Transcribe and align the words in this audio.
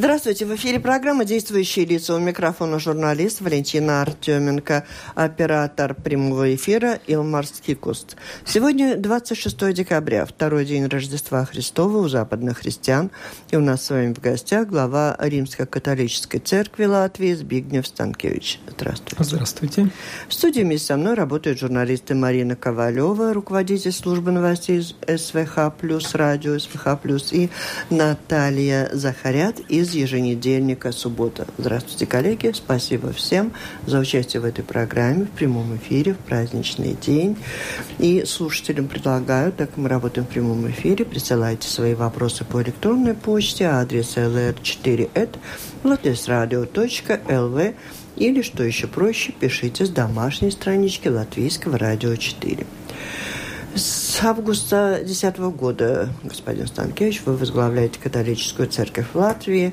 Здравствуйте. 0.00 0.46
В 0.46 0.54
эфире 0.54 0.80
программа 0.80 1.26
«Действующие 1.26 1.84
лица». 1.84 2.14
У 2.14 2.18
микрофона 2.18 2.78
журналист 2.78 3.42
Валентина 3.42 4.00
Артеменко, 4.00 4.86
оператор 5.14 5.92
прямого 5.92 6.54
эфира 6.54 6.98
Илмар 7.06 7.46
Скикуст. 7.46 8.16
Сегодня 8.46 8.96
26 8.96 9.74
декабря, 9.74 10.24
второй 10.24 10.64
день 10.64 10.86
Рождества 10.86 11.44
Христова 11.44 11.98
у 11.98 12.08
западных 12.08 12.60
христиан. 12.60 13.10
И 13.50 13.56
у 13.56 13.60
нас 13.60 13.84
с 13.84 13.90
вами 13.90 14.14
в 14.14 14.20
гостях 14.20 14.68
глава 14.68 15.14
Римско-католической 15.18 16.38
церкви 16.38 16.86
Латвии 16.86 17.34
Збигнев 17.34 17.86
Станкевич. 17.86 18.58
Здравствуйте. 18.70 19.22
Здравствуйте. 19.22 19.90
В 20.28 20.32
студии 20.32 20.62
вместе 20.62 20.86
со 20.86 20.96
мной 20.96 21.12
работают 21.12 21.58
журналисты 21.58 22.14
Марина 22.14 22.56
Ковалева, 22.56 23.34
руководитель 23.34 23.92
службы 23.92 24.30
новостей 24.30 24.82
СВХ+, 25.06 25.74
радио 26.14 26.58
СВХ+, 26.58 27.32
и 27.32 27.50
Наталья 27.90 28.88
Захарят 28.94 29.60
из 29.68 29.89
из 29.90 29.94
еженедельника 29.94 30.92
«Суббота». 30.92 31.46
Здравствуйте, 31.58 32.06
коллеги. 32.06 32.52
Спасибо 32.54 33.12
всем 33.12 33.52
за 33.86 33.98
участие 33.98 34.40
в 34.40 34.44
этой 34.44 34.62
программе 34.62 35.24
в 35.24 35.30
прямом 35.30 35.76
эфире 35.76 36.14
в 36.14 36.18
праздничный 36.18 36.94
день. 36.94 37.36
И 37.98 38.24
слушателям 38.24 38.86
предлагаю, 38.88 39.52
так 39.52 39.70
как 39.70 39.76
мы 39.78 39.88
работаем 39.88 40.26
в 40.26 40.30
прямом 40.30 40.68
эфире, 40.70 41.04
присылайте 41.04 41.68
свои 41.68 41.94
вопросы 41.94 42.44
по 42.44 42.62
электронной 42.62 43.14
почте, 43.14 43.64
адрес 43.66 44.16
lr4 44.16 45.28
ltsradio.lv 45.84 47.74
или, 48.16 48.42
что 48.42 48.62
еще 48.62 48.86
проще, 48.86 49.32
пишите 49.32 49.86
с 49.86 49.90
домашней 49.90 50.50
странички 50.50 51.08
Латвийского 51.08 51.78
радио 51.78 52.14
4. 52.16 52.66
С 53.76 54.20
августа 54.24 54.96
2010 55.04 55.38
года, 55.54 56.08
господин 56.24 56.66
Станкевич, 56.66 57.22
вы 57.24 57.36
возглавляете 57.36 58.00
католическую 58.00 58.68
церковь 58.68 59.06
в 59.12 59.16
Латвии. 59.16 59.72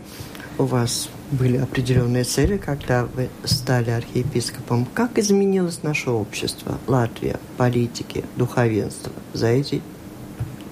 У 0.60 0.66
вас 0.66 1.10
были 1.32 1.58
определенные 1.58 2.24
цели, 2.24 2.58
когда 2.58 3.06
вы 3.06 3.30
стали 3.44 3.90
архиепископом. 3.90 4.86
Как 4.94 5.18
изменилось 5.18 5.82
наше 5.82 6.12
общество, 6.12 6.78
Латвия, 6.86 7.40
политики, 7.58 8.24
духовенство 8.36 9.12
за 9.34 9.48
эти 9.48 9.82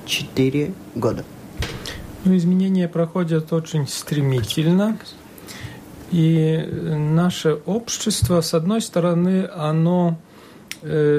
четыре 0.05 0.73
года? 0.93 1.25
Ну, 2.25 2.37
изменения 2.37 2.87
проходят 2.87 3.51
очень 3.51 3.87
стремительно. 3.87 4.99
И 6.11 6.57
наше 6.95 7.53
общество, 7.65 8.41
с 8.41 8.53
одной 8.53 8.81
стороны, 8.81 9.49
оно 9.51 10.19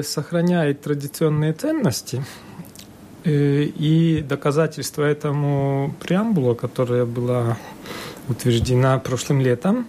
сохраняет 0.03 0.81
традиционные 0.81 1.53
ценности. 1.53 2.23
Э, 3.27 3.63
и 3.63 4.21
доказательство 4.21 5.03
этому 5.03 5.93
преамбула, 5.99 6.53
которая 6.53 7.05
была 7.05 7.57
утверждена 8.29 8.97
прошлым 8.99 9.41
летом. 9.41 9.85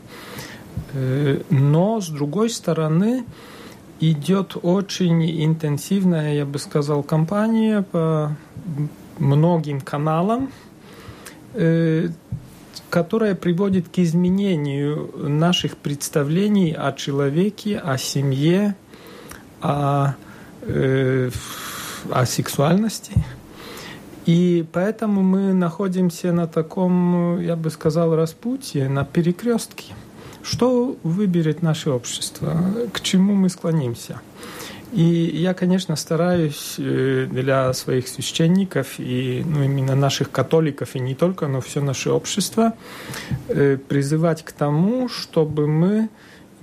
Э, 0.93 1.41
но, 1.49 2.01
с 2.01 2.09
другой 2.09 2.51
стороны, 2.51 3.25
идет 4.01 4.57
очень 4.61 5.45
интенсивная, 5.45 6.35
я 6.35 6.45
бы 6.47 6.59
сказал, 6.59 7.05
кампания 7.05 7.83
по 7.83 8.37
многим 9.19 9.81
каналам, 9.81 10.53
которая 12.91 13.35
приводит 13.35 13.89
к 13.89 13.99
изменению 13.99 15.11
наших 15.17 15.77
представлений 15.77 16.73
о 16.73 16.93
человеке, 16.93 17.79
о 17.79 17.99
семье, 17.99 18.77
о, 19.61 20.15
э, 20.63 21.31
о 22.11 22.27
сексуальности. 22.27 23.13
И 24.27 24.67
поэтому 24.73 25.23
мы 25.23 25.55
находимся 25.55 26.33
на 26.33 26.47
таком, 26.47 27.41
я 27.41 27.57
бы 27.57 27.71
сказал, 27.71 28.15
распутье, 28.15 28.89
на 28.89 29.05
перекрестке. 29.05 29.95
Что 30.43 30.97
выберет 31.03 31.63
наше 31.63 31.91
общество? 31.91 32.57
К 32.93 33.01
чему 33.01 33.35
мы 33.35 33.49
склонимся? 33.49 34.21
И 34.93 35.03
я, 35.03 35.53
конечно, 35.53 35.97
стараюсь 35.97 36.77
э, 36.79 37.27
для 37.31 37.73
своих 37.75 38.09
священников 38.09 38.95
и 38.99 39.45
ну, 39.47 39.63
именно 39.63 39.95
наших 39.95 40.31
католиков, 40.31 40.97
и 40.97 41.01
не 41.01 41.15
только, 41.15 41.47
но 41.47 41.61
все 41.61 41.83
наше 41.83 42.11
общество, 42.11 42.73
э, 43.49 43.77
призывать 43.77 44.43
к 44.43 44.53
тому, 44.53 45.09
чтобы 45.11 45.67
мы 45.67 46.09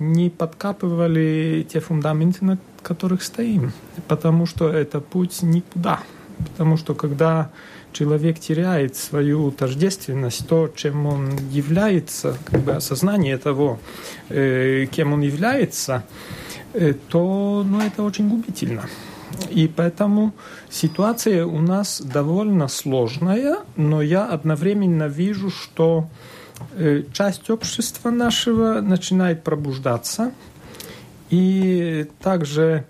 не 0.00 0.28
подкапывали 0.28 1.64
те 1.68 1.78
фундаменты, 1.78 2.58
которых 2.86 3.22
стоим, 3.22 3.72
потому 4.08 4.46
что 4.46 4.68
это 4.68 5.00
путь 5.00 5.42
никуда. 5.42 6.00
Потому 6.38 6.76
что 6.76 6.94
когда 6.94 7.50
человек 7.92 8.38
теряет 8.38 8.96
свою 8.96 9.50
тождественность, 9.50 10.46
то, 10.48 10.68
чем 10.68 11.06
он 11.06 11.36
является, 11.50 12.36
как 12.44 12.60
бы 12.60 12.76
осознание 12.76 13.38
того, 13.38 13.78
э, 14.28 14.86
кем 14.90 15.12
он 15.12 15.22
является, 15.22 16.02
э, 16.74 16.94
то 17.08 17.64
ну, 17.66 17.80
это 17.80 18.02
очень 18.02 18.28
губительно. 18.28 18.82
И 19.54 19.68
поэтому 19.68 20.32
ситуация 20.70 21.44
у 21.44 21.60
нас 21.60 22.00
довольно 22.00 22.68
сложная, 22.68 23.56
но 23.76 24.02
я 24.02 24.26
одновременно 24.26 25.08
вижу, 25.08 25.50
что 25.50 26.08
э, 26.78 27.02
часть 27.12 27.50
общества 27.50 28.10
нашего 28.10 28.80
начинает 28.80 29.42
пробуждаться– 29.42 30.30
и 31.30 32.06
также 32.20 32.86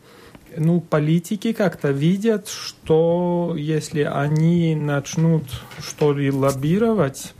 ну, 0.56 0.80
политики 0.80 1.52
как-то 1.52 1.90
видят, 1.90 2.48
что 2.48 3.54
если 3.56 4.02
они 4.02 4.74
начнут 4.74 5.44
что 5.80 6.12
ли 6.12 6.30
лоббировать, 6.30 7.34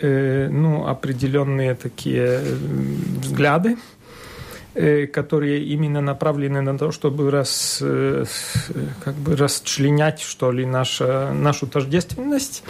э, 0.00 0.48
ну, 0.50 0.86
определенные 0.86 1.74
такие 1.74 2.40
взгляды, 3.22 3.76
э, 4.74 5.06
которые 5.06 5.64
именно 5.64 6.00
направлены 6.00 6.60
на 6.60 6.78
то, 6.78 6.92
чтобы 6.92 7.30
рас, 7.30 7.78
э, 7.80 8.24
как 9.04 9.14
бы 9.14 9.36
расчленять, 9.36 10.20
что 10.20 10.52
ли, 10.52 10.64
наша, 10.66 11.32
нашу 11.32 11.66
тождественность, 11.66 12.62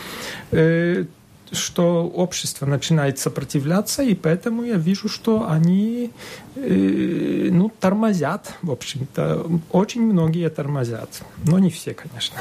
э, 0.52 1.04
что 1.52 2.06
общество 2.06 2.66
начинает 2.66 3.18
сопротивляться, 3.18 4.02
и 4.02 4.14
поэтому 4.14 4.64
я 4.64 4.76
вижу, 4.76 5.08
что 5.08 5.48
они 5.48 6.10
э, 6.54 7.48
ну, 7.50 7.70
тормозят, 7.80 8.54
в 8.62 8.70
общем-то. 8.70 9.46
Очень 9.70 10.02
многие 10.02 10.48
тормозят, 10.50 11.22
но 11.44 11.58
не 11.58 11.70
все, 11.70 11.94
конечно. 11.94 12.38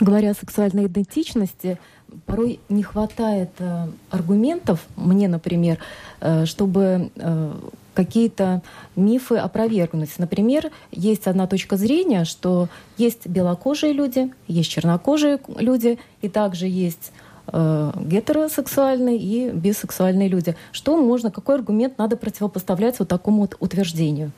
Говоря 0.00 0.30
о 0.30 0.34
сексуальной 0.34 0.86
идентичности, 0.86 1.78
порой 2.26 2.60
не 2.68 2.82
хватает 2.82 3.50
э, 3.58 3.88
аргументов, 4.10 4.80
мне, 4.96 5.28
например, 5.28 5.78
э, 6.20 6.46
чтобы 6.46 7.10
э, 7.14 7.52
какие-то 7.94 8.62
мифы 8.96 9.36
опровергнуть. 9.36 10.10
Например, 10.18 10.70
есть 10.90 11.26
одна 11.26 11.46
точка 11.46 11.76
зрения, 11.76 12.24
что 12.24 12.68
есть 12.98 13.26
белокожие 13.26 13.92
люди, 13.92 14.30
есть 14.48 14.70
чернокожие 14.70 15.40
люди, 15.56 15.98
и 16.20 16.28
также 16.28 16.66
есть 16.66 17.12
э, 17.52 17.92
гетеросексуальные 18.00 19.18
и 19.18 19.50
бисексуальные 19.50 20.28
люди. 20.28 20.56
Что 20.72 20.96
можно, 20.96 21.30
какой 21.30 21.54
аргумент 21.54 21.98
надо 21.98 22.16
противопоставлять 22.16 22.98
вот 22.98 23.08
такому 23.08 23.42
вот 23.42 23.56
утверждению? 23.60 24.32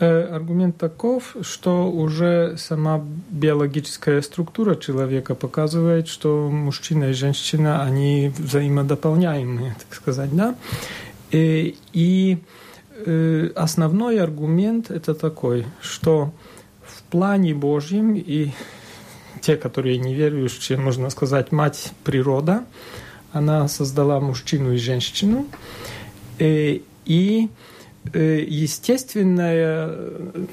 Э, 0.00 0.34
аргумент 0.34 0.76
таков, 0.76 1.36
что 1.42 1.88
уже 1.90 2.56
сама 2.58 3.04
биологическая 3.30 4.22
структура 4.22 4.74
человека 4.74 5.36
показывает, 5.36 6.08
что 6.08 6.50
мужчина 6.50 7.04
и 7.04 7.12
женщина, 7.12 7.84
они 7.84 8.32
взаимодополняемые, 8.36 9.76
так 9.78 9.94
сказать, 9.94 10.34
да? 10.34 10.56
И, 11.30 11.76
и 11.92 12.38
э, 12.38 12.63
основной 13.56 14.20
аргумент 14.20 14.90
это 14.90 15.14
такой, 15.14 15.66
что 15.80 16.32
в 16.82 17.02
плане 17.04 17.54
Божьем 17.54 18.14
и 18.14 18.50
те, 19.40 19.56
которые 19.56 19.98
неверующие, 19.98 20.78
можно 20.78 21.10
сказать, 21.10 21.52
мать 21.52 21.92
природа, 22.02 22.64
она 23.32 23.68
создала 23.68 24.20
мужчину 24.20 24.72
и 24.72 24.78
женщину, 24.78 25.46
и, 26.38 26.44
э, 26.44 26.78
и 27.04 27.48
э, 28.12 28.44
естественная 28.48 29.92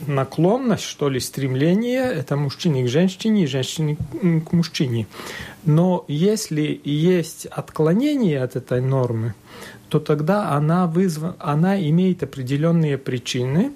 наклонность, 0.08 0.84
что 0.84 1.10
ли, 1.10 1.20
стремление, 1.20 2.04
это 2.04 2.36
мужчине 2.36 2.84
к 2.84 2.90
женщине 2.90 3.44
и 3.44 3.48
женщине 3.48 3.98
к 4.22 4.52
мужчине. 4.52 5.08
Но 5.64 6.04
если 6.08 6.82
есть 6.84 7.46
отклонение 7.46 8.42
от 8.42 8.56
этой 8.56 8.82
нормы, 8.82 9.36
то 9.92 10.00
тогда 10.00 10.52
она, 10.52 10.88
вызва... 10.88 11.36
она 11.38 11.78
имеет 11.90 12.24
определенные 12.24 12.98
причины. 12.98 13.74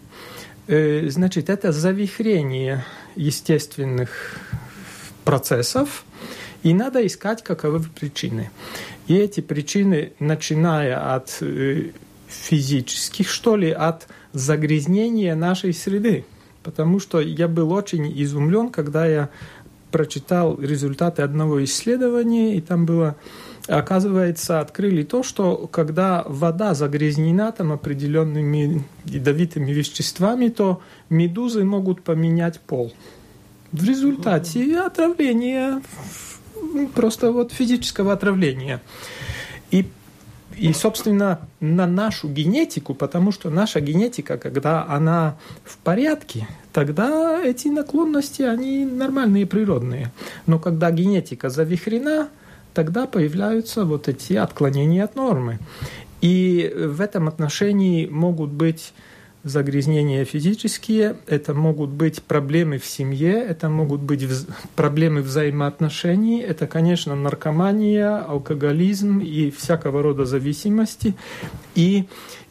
Э, 0.68 1.10
значит, 1.10 1.50
это 1.50 1.74
завихрение 1.74 2.86
естественных 3.18 4.40
процессов, 5.26 6.06
и 6.64 6.74
надо 6.74 7.06
искать, 7.06 7.44
каковы 7.44 7.82
причины. 7.82 8.50
И 9.08 9.16
эти 9.16 9.42
причины, 9.42 10.14
начиная 10.20 11.16
от 11.16 11.38
э, 11.42 11.92
физических, 12.30 13.30
что 13.30 13.58
ли, 13.58 13.72
от 13.72 14.08
загрязнения 14.32 15.36
нашей 15.36 15.74
среды. 15.74 16.24
Потому 16.64 17.02
что 17.02 17.20
я 17.20 17.50
был 17.50 17.74
очень 17.74 18.10
изумлен, 18.24 18.70
когда 18.70 19.06
я 19.06 19.30
прочитал 19.92 20.58
результаты 20.62 21.24
одного 21.24 21.62
исследования, 21.66 22.56
и 22.56 22.62
там 22.62 22.86
было, 22.86 23.18
оказывается, 23.68 24.60
открыли 24.60 25.04
то, 25.04 25.24
что 25.24 25.68
когда 25.68 26.24
вода 26.28 26.74
загрязнена 26.74 27.52
там 27.52 27.72
определенными 27.72 28.84
ядовитыми 29.06 29.72
веществами, 29.72 30.50
то 30.50 30.82
медузы 31.10 31.64
могут 31.64 32.04
поменять 32.04 32.60
пол. 32.60 32.94
В 33.72 33.84
результате 33.84 34.80
отравления, 34.80 35.82
просто 36.94 37.32
вот 37.32 37.52
физического 37.52 38.14
отравления. 38.14 38.82
И 39.72 39.88
и, 40.58 40.72
собственно, 40.72 41.42
на 41.60 41.86
нашу 41.86 42.30
генетику, 42.30 42.94
потому 42.94 43.34
что 43.34 43.50
наша 43.50 43.82
генетика, 43.82 44.38
когда 44.38 44.86
она 44.88 45.36
в 45.66 45.78
порядке, 45.78 46.48
тогда 46.72 47.42
эти 47.44 47.68
наклонности, 47.68 48.42
они 48.42 48.86
нормальные, 48.86 49.46
природные. 49.46 50.12
Но 50.46 50.58
когда 50.60 50.92
генетика 50.92 51.50
завихрена, 51.50 52.30
тогда 52.76 53.08
появляются 53.08 53.86
вот 53.86 54.08
эти 54.08 54.34
отклонения 54.34 55.04
от 55.04 55.16
нормы. 55.16 55.58
И 56.22 56.72
в 56.76 57.02
этом 57.02 57.28
отношении 57.28 58.06
могут 58.06 58.52
быть 58.52 58.94
загрязнения 59.44 60.26
физические, 60.26 61.18
это 61.28 61.54
могут 61.54 61.92
быть 61.92 62.24
проблемы 62.24 62.80
в 62.80 62.86
семье, 62.86 63.34
это 63.34 63.70
могут 63.70 64.02
быть 64.02 64.24
вз... 64.24 64.48
проблемы 64.76 65.22
взаимоотношений, 65.22 66.40
это, 66.40 66.66
конечно, 66.66 67.16
наркомания, 67.16 68.18
алкоголизм 68.18 69.20
и 69.20 69.52
всякого 69.52 70.02
рода 70.02 70.26
зависимости, 70.26 71.14
и 71.76 72.06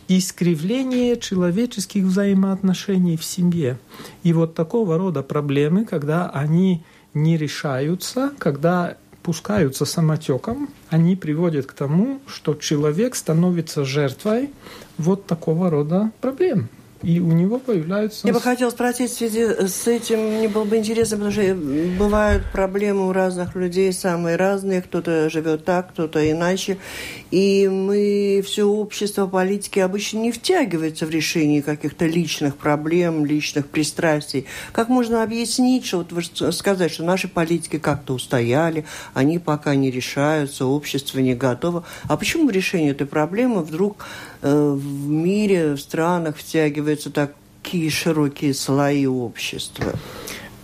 искривление 0.06 1.16
человеческих 1.16 2.04
взаимоотношений 2.04 3.16
в 3.16 3.24
семье. 3.24 3.78
И 4.22 4.32
вот 4.32 4.54
такого 4.54 4.96
рода 4.96 5.24
проблемы, 5.24 5.84
когда 5.84 6.30
они 6.30 6.84
не 7.12 7.36
решаются, 7.36 8.32
когда 8.38 8.96
пускаются 9.24 9.86
самотеком, 9.86 10.68
они 10.90 11.16
приводят 11.16 11.66
к 11.66 11.72
тому, 11.72 12.20
что 12.26 12.54
человек 12.54 13.16
становится 13.16 13.84
жертвой 13.84 14.50
вот 14.98 15.26
такого 15.26 15.70
рода 15.70 16.12
проблем. 16.20 16.68
И 17.02 17.20
у 17.20 17.32
него 17.32 17.58
появляются... 17.58 18.26
Я 18.26 18.32
бы 18.32 18.40
хотела 18.40 18.70
спросить 18.70 19.10
в 19.10 19.16
связи 19.16 19.66
с 19.66 19.86
этим, 19.86 20.20
мне 20.38 20.48
было 20.48 20.64
бы 20.64 20.76
интересно, 20.76 21.16
потому 21.18 21.32
что 21.32 21.54
бывают 21.98 22.44
проблемы 22.50 23.08
у 23.08 23.12
разных 23.12 23.54
людей, 23.56 23.92
самые 23.92 24.36
разные, 24.36 24.80
кто-то 24.80 25.28
живет 25.28 25.64
так, 25.66 25.90
кто-то 25.90 26.30
иначе, 26.30 26.78
и 27.34 27.68
мы, 27.68 28.42
все 28.46 28.64
общество, 28.64 29.26
политики 29.26 29.78
обычно 29.78 30.18
не 30.18 30.32
втягиваются 30.32 31.06
в 31.06 31.10
решение 31.10 31.62
каких-то 31.62 32.06
личных 32.06 32.56
проблем, 32.56 33.24
личных 33.24 33.66
пристрастий. 33.66 34.46
Как 34.72 34.88
можно 34.88 35.22
объяснить, 35.22 35.86
что 35.86 36.06
вот 36.10 36.54
сказать, 36.54 36.92
что 36.92 37.04
наши 37.04 37.28
политики 37.28 37.78
как-то 37.78 38.14
устояли, 38.14 38.84
они 39.14 39.38
пока 39.38 39.74
не 39.74 39.90
решаются, 39.90 40.66
общество 40.66 41.18
не 41.18 41.34
готово. 41.34 41.84
А 42.04 42.16
почему 42.16 42.50
решение 42.50 42.92
этой 42.92 43.06
проблемы 43.06 43.62
вдруг 43.62 44.06
Э, 44.46 44.74
в 44.76 45.08
мире, 45.08 45.72
в 45.72 45.78
странах 45.78 46.36
втягиваются 46.36 47.10
такие 47.10 47.88
широкие 47.88 48.52
слои 48.52 49.06
общества? 49.06 49.94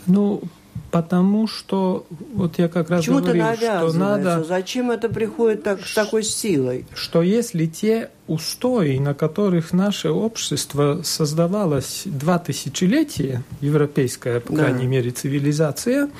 Ну, 0.06 0.42
Потому 0.90 1.46
что, 1.46 2.04
вот 2.34 2.58
я 2.58 2.68
как 2.68 2.90
раз 2.90 3.00
Почему 3.00 3.20
говорил, 3.20 3.54
что 3.54 3.92
надо... 3.92 4.42
Зачем 4.42 4.90
это 4.90 5.08
приходит 5.08 5.62
так, 5.62 5.86
с 5.86 5.94
такой 5.94 6.24
силой? 6.24 6.84
Что 6.94 7.22
если 7.22 7.66
те 7.66 8.10
устои, 8.26 8.98
на 8.98 9.14
которых 9.14 9.72
наше 9.72 10.10
общество 10.10 11.02
создавалось 11.04 12.02
два 12.06 12.38
тысячелетия, 12.38 13.42
европейская, 13.60 14.40
по 14.40 14.52
да. 14.52 14.64
крайней 14.64 14.86
мере, 14.86 15.10
цивилизация, 15.10 16.10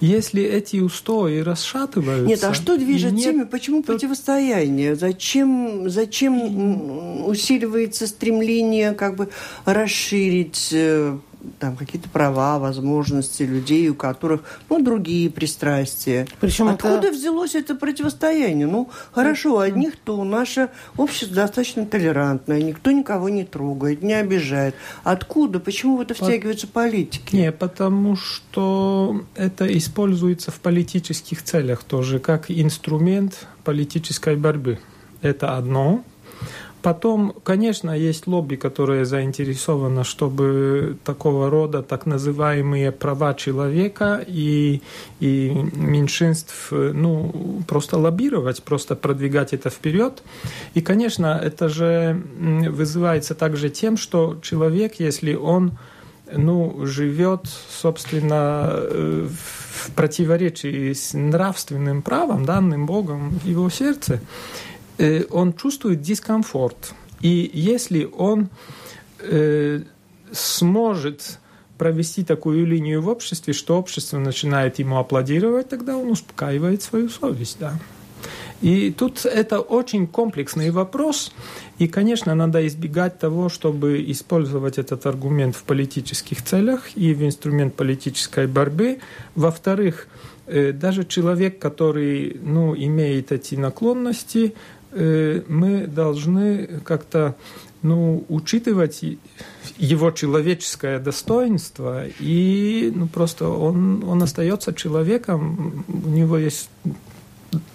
если 0.00 0.42
эти 0.42 0.76
устои 0.76 1.40
расшатываются... 1.40 2.26
Нет, 2.26 2.42
а 2.44 2.54
что 2.54 2.76
движет 2.76 3.12
нет, 3.12 3.24
теми? 3.24 3.44
Почему 3.44 3.82
то... 3.82 3.92
противостояние? 3.92 4.96
Зачем, 4.96 5.88
зачем 5.88 7.26
усиливается 7.26 8.06
стремление 8.06 8.92
как 8.92 9.16
бы 9.16 9.28
расширить 9.64 10.70
э, 10.72 11.16
там 11.58 11.76
какие-то 11.76 12.08
права, 12.08 12.58
возможности 12.58 13.42
людей, 13.42 13.88
у 13.88 13.94
которых, 13.94 14.42
ну, 14.68 14.82
другие 14.82 15.30
пристрастия. 15.30 16.26
Причем 16.40 16.68
Откуда 16.68 17.08
это... 17.08 17.12
взялось 17.12 17.54
это 17.54 17.74
противостояние? 17.74 18.66
Ну, 18.66 18.90
хорошо, 19.12 19.56
у 19.56 19.58
одних 19.58 19.96
то 19.96 20.22
наше 20.24 20.70
общество 20.96 21.36
достаточно 21.36 21.86
толерантное, 21.86 22.62
никто 22.62 22.90
никого 22.90 23.28
не 23.28 23.44
трогает, 23.44 24.02
не 24.02 24.14
обижает. 24.14 24.74
Откуда? 25.04 25.60
Почему 25.60 25.96
в 25.96 26.00
это 26.00 26.14
втягиваются 26.14 26.66
политики? 26.66 27.36
Не, 27.36 27.52
потому 27.52 28.16
что 28.16 29.24
это 29.34 29.66
используется 29.76 30.50
в 30.50 30.60
политических 30.60 31.42
целях 31.42 31.84
тоже, 31.84 32.18
как 32.18 32.50
инструмент 32.50 33.46
политической 33.64 34.36
борьбы. 34.36 34.78
Это 35.22 35.56
одно. 35.56 36.04
Потом, 36.86 37.34
конечно, 37.42 37.90
есть 37.90 38.28
лобби, 38.28 38.54
которое 38.54 39.04
заинтересовано, 39.04 40.04
чтобы 40.04 40.96
такого 41.02 41.50
рода 41.50 41.82
так 41.82 42.06
называемые 42.06 42.92
права 42.92 43.34
человека 43.34 44.24
и, 44.24 44.82
и 45.18 45.50
меньшинств 45.74 46.68
ну, 46.70 47.60
просто 47.66 47.98
лоббировать, 47.98 48.62
просто 48.62 48.94
продвигать 48.94 49.52
это 49.52 49.68
вперед. 49.68 50.22
И, 50.74 50.80
конечно, 50.80 51.40
это 51.42 51.68
же 51.68 52.22
вызывается 52.70 53.34
также 53.34 53.68
тем, 53.68 53.96
что 53.96 54.38
человек, 54.40 55.00
если 55.00 55.34
он 55.34 55.72
ну, 56.32 56.86
живет, 56.86 57.46
собственно, 57.68 58.68
э, 58.70 59.28
в 59.28 59.90
противоречии 59.90 60.92
с 60.92 61.14
нравственным 61.14 62.02
правом, 62.02 62.44
данным 62.44 62.86
Богом 62.86 63.30
в 63.30 63.44
его 63.44 63.70
сердце, 63.70 64.20
он 65.30 65.52
чувствует 65.52 66.00
дискомфорт. 66.00 66.94
И 67.20 67.50
если 67.52 68.04
он 68.04 68.48
э, 69.20 69.80
сможет 70.32 71.38
провести 71.78 72.24
такую 72.24 72.66
линию 72.66 73.02
в 73.02 73.08
обществе, 73.08 73.52
что 73.52 73.78
общество 73.78 74.18
начинает 74.18 74.78
ему 74.78 74.98
аплодировать, 74.98 75.68
тогда 75.68 75.96
он 75.96 76.10
успокаивает 76.10 76.82
свою 76.82 77.08
совесть. 77.08 77.58
Да. 77.60 77.78
И 78.62 78.90
тут 78.90 79.26
это 79.26 79.60
очень 79.60 80.06
комплексный 80.06 80.70
вопрос, 80.70 81.32
и, 81.78 81.86
конечно, 81.86 82.34
надо 82.34 82.66
избегать 82.66 83.18
того, 83.18 83.50
чтобы 83.50 84.02
использовать 84.10 84.78
этот 84.78 85.04
аргумент 85.04 85.54
в 85.54 85.64
политических 85.64 86.42
целях 86.42 86.96
и 86.96 87.12
в 87.12 87.22
инструмент 87.22 87.74
политической 87.74 88.46
борьбы. 88.46 89.00
Во-вторых, 89.34 90.08
э, 90.46 90.72
даже 90.72 91.04
человек, 91.04 91.58
который 91.58 92.40
ну, 92.42 92.74
имеет 92.74 93.30
эти 93.30 93.56
наклонности, 93.56 94.54
Э, 94.54 94.75
мы 95.48 95.86
должны 95.86 96.80
как-то 96.84 97.34
ну, 97.82 98.24
учитывать 98.28 99.04
его 99.78 100.10
человеческое 100.10 100.98
достоинство, 100.98 102.06
и 102.06 102.92
ну, 102.94 103.06
просто 103.06 103.48
он, 103.48 104.02
он 104.04 104.22
остается 104.22 104.74
человеком, 104.74 105.84
у 105.88 106.08
него 106.08 106.38
есть 106.38 106.68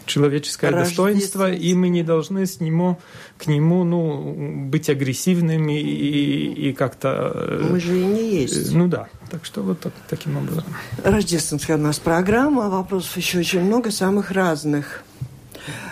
человеческое 0.05 0.71
достоинство, 0.71 1.51
и 1.51 1.73
мы 1.73 1.89
не 1.89 2.03
должны 2.03 2.45
с 2.45 2.59
нему, 2.59 2.99
к 3.37 3.47
нему 3.47 3.83
ну, 3.83 4.67
быть 4.67 4.89
агрессивными 4.89 5.79
и, 5.79 6.69
и 6.69 6.73
как-то... 6.73 7.31
Э, 7.33 7.67
мы 7.71 7.79
же 7.79 7.97
и 7.97 8.03
не 8.03 8.41
есть. 8.41 8.73
Ну 8.73 8.87
да, 8.87 9.07
так 9.29 9.45
что 9.45 9.61
вот 9.61 9.79
так, 9.79 9.93
таким 10.09 10.37
образом. 10.37 10.65
Рождественская 11.03 11.77
у 11.77 11.79
нас 11.79 11.99
программа, 11.99 12.69
вопросов 12.69 13.15
еще 13.15 13.39
очень 13.39 13.61
много, 13.61 13.91
самых 13.91 14.31
разных. 14.31 15.03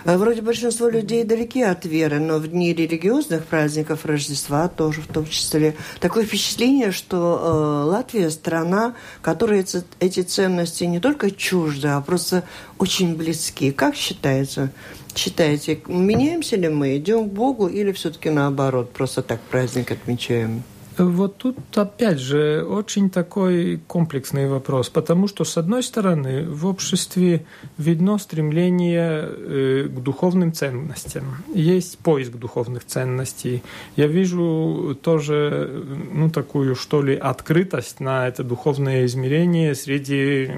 А 0.05 0.17
вроде 0.17 0.41
большинство 0.41 0.89
людей 0.89 1.23
далеки 1.23 1.61
от 1.61 1.85
веры, 1.85 2.19
но 2.19 2.38
в 2.38 2.47
дни 2.47 2.73
религиозных 2.73 3.45
праздников 3.45 4.05
Рождества 4.05 4.67
тоже 4.67 5.01
в 5.01 5.07
том 5.07 5.27
числе 5.27 5.75
такое 5.99 6.25
впечатление, 6.25 6.91
что 6.91 7.85
э, 7.85 7.89
Латвия 7.89 8.29
страна, 8.29 8.95
которой 9.21 9.61
эти, 9.61 9.83
эти 9.99 10.21
ценности 10.21 10.83
не 10.85 10.99
только 10.99 11.31
чужды, 11.31 11.89
а 11.89 12.01
просто 12.01 12.43
очень 12.77 13.15
близки. 13.15 13.71
Как 13.71 13.95
считается? 13.95 14.71
Считаете, 15.15 15.79
меняемся 15.88 16.55
ли 16.55 16.69
мы, 16.69 16.97
идем 16.97 17.29
к 17.29 17.33
Богу 17.33 17.67
или 17.67 17.91
все-таки 17.91 18.29
наоборот, 18.29 18.91
просто 18.91 19.21
так 19.21 19.41
праздник 19.41 19.91
отмечаем? 19.91 20.63
Вот 21.00 21.38
тут 21.38 21.58
опять 21.77 22.20
же 22.20 22.65
очень 22.68 23.10
такой 23.10 23.79
комплексный 23.88 24.50
вопрос, 24.50 24.89
потому 24.89 25.29
что 25.29 25.46
с 25.46 25.58
одной 25.58 25.82
стороны 25.82 26.44
в 26.44 26.65
обществе 26.65 27.46
видно 27.77 28.18
стремление 28.18 29.24
э, 29.24 29.88
к 29.88 30.03
духовным 30.03 30.51
ценностям, 30.51 31.44
есть 31.53 32.00
поиск 32.00 32.34
духовных 32.34 32.86
ценностей. 32.86 33.63
Я 33.96 34.08
вижу 34.08 34.98
тоже 35.01 35.86
ну 36.12 36.29
такую 36.29 36.75
что 36.75 37.01
ли 37.01 37.15
открытость 37.15 38.01
на 38.01 38.27
это 38.27 38.44
духовное 38.44 39.06
измерение 39.06 39.75
среди, 39.75 40.51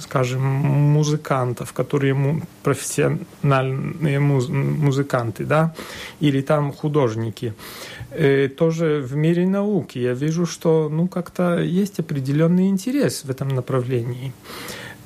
скажем, 0.00 0.42
музыкантов, 0.42 1.72
которые 1.72 2.42
профессиональные 2.64 4.18
музыканты, 4.18 5.44
да, 5.44 5.72
или 6.18 6.40
там 6.40 6.72
художники. 6.72 7.54
Э, 8.16 8.48
тоже 8.48 9.00
в 9.00 9.16
мире 9.16 9.46
науки 9.46 9.98
я 9.98 10.14
вижу, 10.14 10.46
что 10.46 10.88
ну 10.88 11.08
как-то 11.08 11.58
есть 11.58 11.98
определенный 11.98 12.68
интерес 12.68 13.24
в 13.24 13.30
этом 13.30 13.48
направлении. 13.48 14.32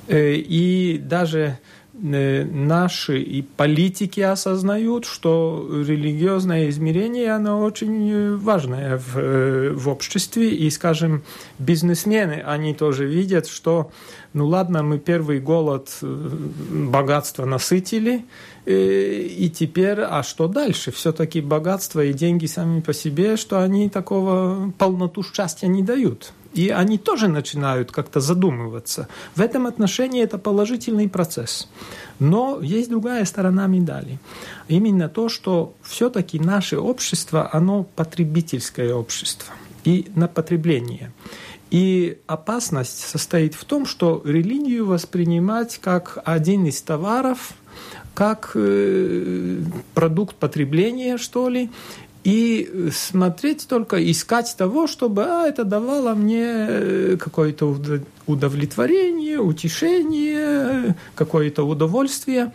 Э, 0.08 0.34
и 0.34 0.98
даже 0.98 1.58
наши 2.00 3.20
и 3.20 3.42
политики 3.42 4.20
осознают, 4.20 5.04
что 5.04 5.68
религиозное 5.70 6.68
измерение, 6.68 7.32
оно 7.32 7.60
очень 7.62 8.36
важное 8.36 8.98
в, 8.98 9.74
в 9.74 9.88
обществе. 9.88 10.50
И, 10.50 10.70
скажем, 10.70 11.22
бизнесмены, 11.58 12.42
они 12.46 12.74
тоже 12.74 13.06
видят, 13.06 13.48
что, 13.48 13.90
ну 14.32 14.46
ладно, 14.46 14.82
мы 14.82 14.98
первый 14.98 15.40
голод 15.40 15.90
богатства 16.00 17.44
насытили, 17.44 18.24
и 18.66 19.52
теперь, 19.54 20.00
а 20.00 20.22
что 20.22 20.46
дальше? 20.46 20.92
Все-таки 20.92 21.40
богатство 21.40 22.04
и 22.04 22.12
деньги 22.12 22.46
сами 22.46 22.80
по 22.80 22.92
себе, 22.92 23.36
что 23.36 23.62
они 23.62 23.88
такого 23.88 24.72
полноту 24.78 25.22
счастья 25.22 25.66
не 25.66 25.82
дают. 25.82 26.32
И 26.54 26.70
они 26.70 26.98
тоже 26.98 27.28
начинают 27.28 27.92
как-то 27.92 28.20
задумываться. 28.20 29.08
В 29.34 29.40
этом 29.40 29.66
отношении 29.66 30.22
это 30.22 30.38
положительный 30.38 31.08
процесс. 31.08 31.68
Но 32.18 32.60
есть 32.60 32.88
другая 32.88 33.24
сторона 33.24 33.66
медали. 33.66 34.18
Именно 34.66 35.08
то, 35.08 35.28
что 35.28 35.74
все-таки 35.82 36.38
наше 36.38 36.78
общество, 36.78 37.50
оно 37.52 37.84
потребительское 37.84 38.94
общество. 38.94 39.52
И 39.84 40.10
на 40.14 40.26
потребление. 40.26 41.12
И 41.70 42.18
опасность 42.26 43.00
состоит 43.00 43.54
в 43.54 43.64
том, 43.64 43.84
что 43.84 44.22
религию 44.24 44.86
воспринимать 44.86 45.78
как 45.78 46.18
один 46.24 46.66
из 46.66 46.80
товаров– 46.82 47.52
как 48.18 48.50
э, 48.54 49.60
продукт 49.94 50.34
потребления, 50.34 51.18
что 51.18 51.48
ли, 51.48 51.70
и 52.28 52.90
смотреть 52.92 53.66
только, 53.68 53.96
искать 54.10 54.54
того, 54.58 54.86
чтобы 54.86 55.24
а, 55.24 55.48
это 55.48 55.64
давало 55.64 56.12
мне 56.14 56.44
э, 56.44 57.16
какое-то 57.18 57.74
удовлетворение, 58.26 59.38
утешение, 59.38 60.94
какое-то 61.14 61.62
удовольствие. 61.62 62.52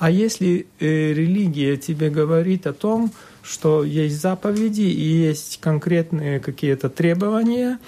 А 0.00 0.10
если 0.10 0.66
э, 0.80 1.12
религия 1.12 1.76
тебе 1.76 2.10
говорит 2.10 2.66
о 2.66 2.72
том, 2.72 3.12
что 3.44 3.84
есть 3.84 4.20
заповеди 4.20 4.80
и 4.80 5.28
есть 5.28 5.60
конкретные 5.60 6.40
какие-то 6.40 6.88
требования, 6.88 7.78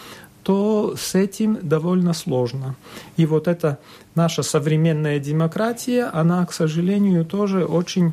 то 0.44 0.94
с 0.96 1.16
этим 1.16 1.58
довольно 1.62 2.12
сложно. 2.12 2.76
И 3.16 3.26
вот 3.26 3.48
эта 3.48 3.80
наша 4.14 4.44
современная 4.44 5.18
демократия, 5.18 6.04
она, 6.04 6.46
к 6.46 6.52
сожалению, 6.52 7.24
тоже 7.24 7.64
очень 7.64 8.12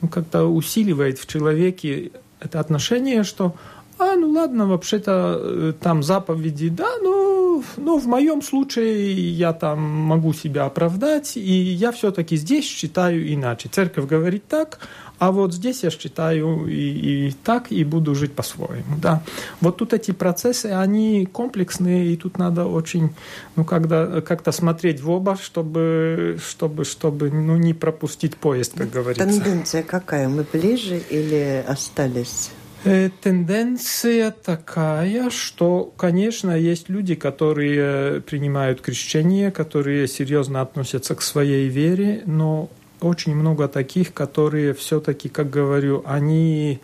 ну, 0.00 0.08
как-то 0.08 0.44
усиливает 0.44 1.18
в 1.18 1.26
человеке 1.26 2.12
это 2.40 2.60
отношение, 2.60 3.22
что 3.22 3.54
а, 4.00 4.16
ну 4.16 4.30
ладно, 4.30 4.66
вообще-то 4.66 5.38
э, 5.38 5.72
там 5.78 6.02
заповеди, 6.02 6.70
да, 6.70 6.88
но, 7.02 7.62
но 7.76 7.98
в 7.98 8.06
моем 8.06 8.40
случае 8.40 9.30
я 9.30 9.52
там 9.52 9.82
могу 9.82 10.32
себя 10.32 10.64
оправдать, 10.64 11.36
и 11.36 11.52
я 11.52 11.92
все-таки 11.92 12.36
здесь 12.36 12.64
считаю 12.64 13.30
иначе. 13.30 13.68
Церковь 13.68 14.06
говорит 14.06 14.46
так, 14.48 14.78
а 15.20 15.32
вот 15.32 15.52
здесь 15.52 15.82
я 15.82 15.90
считаю 15.90 16.66
и, 16.66 17.28
и 17.28 17.32
так, 17.44 17.70
и 17.70 17.84
буду 17.84 18.14
жить 18.14 18.32
по-своему. 18.32 18.96
Да. 18.96 19.22
Вот 19.60 19.76
тут 19.76 19.92
эти 19.92 20.12
процессы, 20.12 20.66
они 20.66 21.26
комплексные, 21.26 22.06
и 22.06 22.16
тут 22.16 22.38
надо 22.38 22.64
очень, 22.64 23.10
ну, 23.54 23.66
когда, 23.66 24.22
как-то 24.22 24.50
смотреть 24.50 25.02
в 25.02 25.10
оба, 25.10 25.36
чтобы, 25.36 26.38
чтобы, 26.42 26.86
чтобы 26.86 27.30
ну, 27.30 27.58
не 27.58 27.74
пропустить 27.74 28.34
поезд, 28.36 28.72
как 28.78 28.90
говорится. 28.90 29.26
Тенденция 29.26 29.82
какая? 29.82 30.26
Мы 30.30 30.46
ближе 30.50 31.02
или 31.10 31.62
остались? 31.68 32.50
Э, 32.84 33.10
тенденция 33.20 34.30
такая, 34.30 35.28
что, 35.28 35.92
конечно, 35.98 36.52
есть 36.58 36.88
люди, 36.88 37.14
которые 37.14 38.22
принимают 38.22 38.80
крещение, 38.80 39.50
которые 39.50 40.08
серьезно 40.08 40.62
относятся 40.62 41.14
к 41.14 41.20
своей 41.20 41.68
вере, 41.68 42.22
но 42.24 42.70
очень 43.00 43.34
много 43.34 43.68
таких, 43.68 44.12
которые 44.12 44.74
все-таки, 44.74 45.28
как 45.28 45.50
говорю, 45.50 46.02
они 46.06 46.80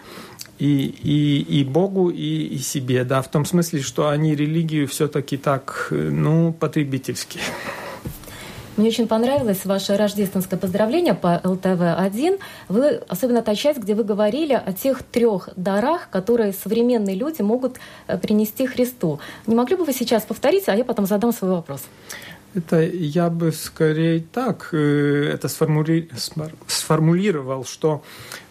и, 0.58 0.86
и, 0.86 1.60
и 1.60 1.64
Богу, 1.64 2.10
и, 2.10 2.46
и 2.46 2.58
себе, 2.58 3.04
да, 3.04 3.22
в 3.22 3.30
том 3.30 3.44
смысле, 3.44 3.80
что 3.80 4.08
они 4.08 4.34
религию 4.34 4.86
все-таки 4.88 5.36
так, 5.36 5.88
ну, 5.90 6.52
потребительски. 6.52 7.40
Мне 8.76 8.88
очень 8.88 9.08
понравилось 9.08 9.64
ваше 9.64 9.96
рождественское 9.96 10.58
поздравление 10.58 11.14
по 11.14 11.40
ЛТВ-1. 11.42 12.38
Вы, 12.68 13.00
особенно 13.08 13.40
та 13.40 13.54
часть, 13.54 13.78
где 13.78 13.94
вы 13.94 14.04
говорили 14.04 14.52
о 14.52 14.72
тех 14.74 15.02
трех 15.02 15.48
дарах, 15.56 16.10
которые 16.10 16.52
современные 16.52 17.16
люди 17.16 17.40
могут 17.40 17.78
э, 18.06 18.18
принести 18.18 18.66
Христу. 18.66 19.18
Не 19.46 19.54
могли 19.54 19.76
бы 19.76 19.84
вы 19.84 19.94
сейчас 19.94 20.24
повторить, 20.24 20.68
а 20.68 20.76
я 20.76 20.84
потом 20.84 21.06
задам 21.06 21.32
свой 21.32 21.52
вопрос? 21.52 21.84
Это 22.56 22.82
я 22.82 23.28
бы 23.28 23.52
скорее 23.52 24.20
так 24.20 24.70
э, 24.72 25.30
это 25.34 25.46
сформули... 25.46 26.08
сформулировал, 26.66 27.66
что 27.66 28.02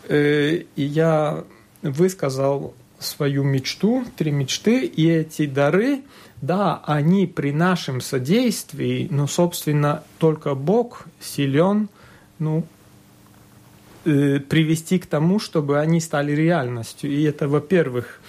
э, 0.08 0.66
я 0.76 1.44
высказал 1.82 2.76
свою 3.00 3.44
мечту, 3.44 4.06
три 4.16 4.30
мечты, 4.30 4.86
и 4.86 5.10
эти 5.10 5.48
дары, 5.48 6.04
да, 6.40 6.84
они 6.86 7.26
при 7.26 7.52
нашем 7.52 8.00
содействии, 8.00 9.08
но, 9.10 9.26
собственно, 9.26 10.04
только 10.20 10.54
Бог 10.54 11.08
силен, 11.20 11.90
ну, 12.38 12.64
э, 14.06 14.40
привести 14.40 15.00
к 15.00 15.08
тому, 15.08 15.40
чтобы 15.40 15.80
они 15.80 16.00
стали 16.00 16.34
реальностью. 16.34 17.10
И 17.10 17.24
это, 17.24 17.48
во-первых, 17.48 18.22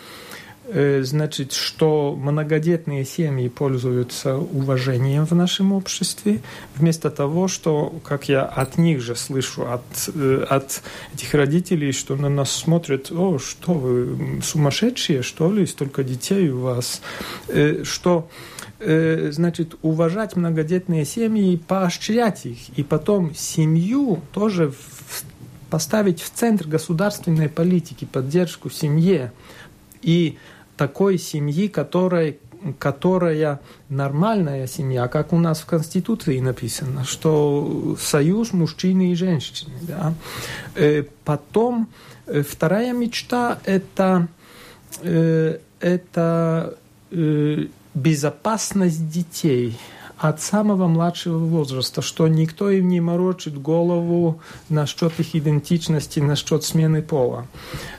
значит, 1.03 1.53
что 1.53 2.17
многодетные 2.17 3.05
семьи 3.05 3.49
пользуются 3.49 4.37
уважением 4.37 5.25
в 5.25 5.33
нашем 5.33 5.73
обществе, 5.73 6.41
вместо 6.75 7.11
того, 7.11 7.47
что, 7.47 7.95
как 8.03 8.29
я 8.29 8.43
от 8.43 8.77
них 8.77 9.01
же 9.01 9.15
слышу, 9.15 9.71
от, 9.71 9.83
э, 10.15 10.45
от 10.49 10.83
этих 11.15 11.35
родителей, 11.35 11.93
что 11.93 12.17
на 12.17 12.29
нас 12.29 12.51
смотрят, 12.51 13.13
о, 13.13 13.39
что 13.39 13.75
вы, 13.75 14.41
сумасшедшие, 14.43 15.23
что 15.23 15.53
ли, 15.53 15.67
столько 15.67 16.03
детей 16.03 16.51
у 16.51 16.61
вас, 16.61 17.01
э, 17.49 17.85
что 17.85 18.29
значит, 18.79 19.77
уважать 19.81 20.37
многодетные 20.37 21.07
семьи 21.07 21.57
поощрять 21.57 22.45
их, 22.45 22.59
и 22.77 22.83
потом 22.83 23.35
семью 23.35 24.21
тоже 24.33 24.75
поставить 25.71 26.21
в 26.21 26.31
центр 26.31 26.69
государственной 26.69 27.49
политики, 27.49 28.05
поддержку 28.05 28.69
семье. 28.69 29.33
И 30.03 30.37
такой 30.77 31.19
семьи, 31.19 31.69
которая, 31.69 32.37
которая 32.79 33.61
нормальная 33.89 34.67
семья, 34.67 35.09
как 35.09 35.33
у 35.33 35.39
нас 35.39 35.61
в 35.61 35.67
Конституции 35.67 36.41
написано, 36.41 37.05
что 37.05 37.97
союз 38.01 38.53
мужчины 38.53 39.13
и 39.13 39.15
женщины. 39.15 39.75
Да? 39.83 40.15
Э, 40.75 41.05
потом 41.25 41.89
э, 42.27 42.43
вторая 42.43 42.93
мечта 42.93 43.59
это, 43.65 44.29
э, 45.03 45.59
это 45.81 46.77
безопасность 47.95 49.09
детей 49.09 49.79
от 50.19 50.41
самого 50.41 50.87
младшего 50.87 51.39
возраста, 51.39 52.01
что 52.01 52.27
никто 52.27 52.71
им 52.71 52.89
не 52.89 53.01
морочит 53.01 53.61
голову 53.61 54.41
насчет 54.71 55.19
их 55.21 55.35
идентичности, 55.35 56.21
насчет 56.21 56.65
смены 56.65 57.03
пола, 57.03 57.47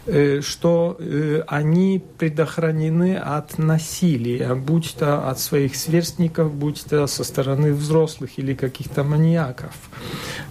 э, 0.08 0.42
что 0.42 0.98
э, 1.00 1.44
они 1.48 2.04
предохранены 2.18 3.18
от 3.18 3.60
насилия, 3.60 4.56
будь 4.56 4.96
то 4.98 5.30
от 5.30 5.40
своих 5.40 5.76
сверстников, 5.76 6.52
будь 6.54 6.86
то 6.86 7.06
со 7.06 7.24
стороны 7.24 7.72
взрослых 7.74 8.40
или 8.40 8.56
каких-то 8.56 9.04
маньяков, 9.04 9.76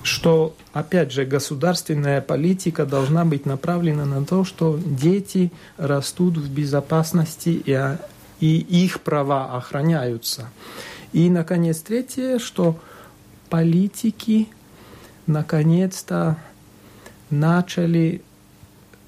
что, 0.05 0.55
опять 0.73 1.11
же, 1.11 1.25
государственная 1.25 2.21
политика 2.21 2.87
должна 2.87 3.25
быть 3.25 3.45
направлена 3.45 4.05
на 4.05 4.25
то, 4.25 4.45
что 4.45 4.79
дети 4.85 5.51
растут 5.79 6.37
в 6.37 6.49
безопасности 6.49 7.61
и, 7.65 7.97
и 8.41 8.85
их 8.85 9.01
права 9.01 9.57
охраняются. 9.57 10.49
И, 11.17 11.31
наконец, 11.31 11.79
третье, 11.79 12.39
что 12.39 12.79
политики 13.49 14.49
наконец-то 15.27 16.37
начали 17.31 18.21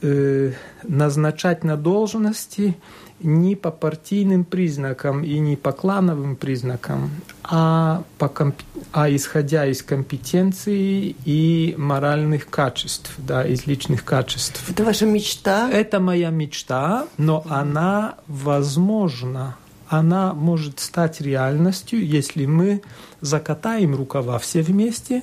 э, 0.00 0.52
назначать 0.84 1.64
на 1.64 1.76
должности 1.76 2.78
не 3.20 3.56
по 3.56 3.70
партийным 3.70 4.46
признакам 4.46 5.22
и 5.22 5.38
не 5.38 5.56
по 5.56 5.72
клановым 5.72 6.36
признакам, 6.36 7.10
а, 7.44 8.02
по 8.16 8.28
комп... 8.28 8.56
а 8.90 9.10
исходя 9.10 9.66
из 9.66 9.82
компетенции 9.82 11.14
и 11.26 11.74
моральных 11.76 12.48
качеств, 12.48 13.12
да, 13.18 13.44
из 13.44 13.66
личных 13.66 14.06
качеств. 14.06 14.70
Это 14.70 14.82
ваша 14.82 15.04
мечта? 15.04 15.70
Это 15.70 16.00
моя 16.00 16.30
мечта, 16.30 17.06
но 17.18 17.44
она 17.50 18.14
возможна 18.28 19.56
она 19.88 20.34
может 20.34 20.80
стать 20.80 21.20
реальностью, 21.20 22.04
если 22.04 22.46
мы 22.46 22.82
закатаем 23.20 23.94
рукава 23.94 24.38
все 24.38 24.62
вместе 24.62 25.22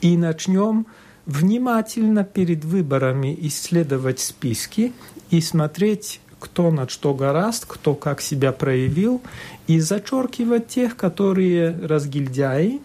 и 0.00 0.16
начнем 0.16 0.86
внимательно 1.26 2.24
перед 2.24 2.64
выборами 2.64 3.36
исследовать 3.42 4.20
списки 4.20 4.92
и 5.30 5.40
смотреть, 5.40 6.20
кто 6.38 6.70
на 6.70 6.88
что 6.88 7.14
гораст, 7.14 7.64
кто 7.66 7.94
как 7.94 8.20
себя 8.20 8.52
проявил, 8.52 9.22
и 9.66 9.80
зачеркивать 9.80 10.68
тех, 10.68 10.96
которые 10.96 11.70
разгильдяи, 11.70 12.80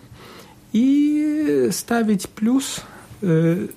и 0.72 1.70
ставить 1.72 2.30
плюс 2.30 2.82
э, 3.22 3.68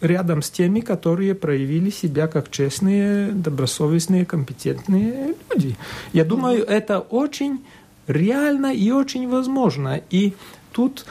рядом 0.00 0.42
с 0.42 0.50
теми, 0.50 0.80
которые 0.80 1.34
проявили 1.34 1.90
себя 1.90 2.26
как 2.26 2.50
честные, 2.50 3.32
добросовестные, 3.32 4.24
компетентные 4.26 5.34
люди. 5.50 5.76
Я 6.12 6.24
думаю, 6.24 6.64
это 6.64 7.00
очень 7.00 7.64
реально 8.06 8.74
и 8.74 8.90
очень 8.90 9.28
возможно. 9.28 10.00
И 10.10 10.34
тут 10.72 11.06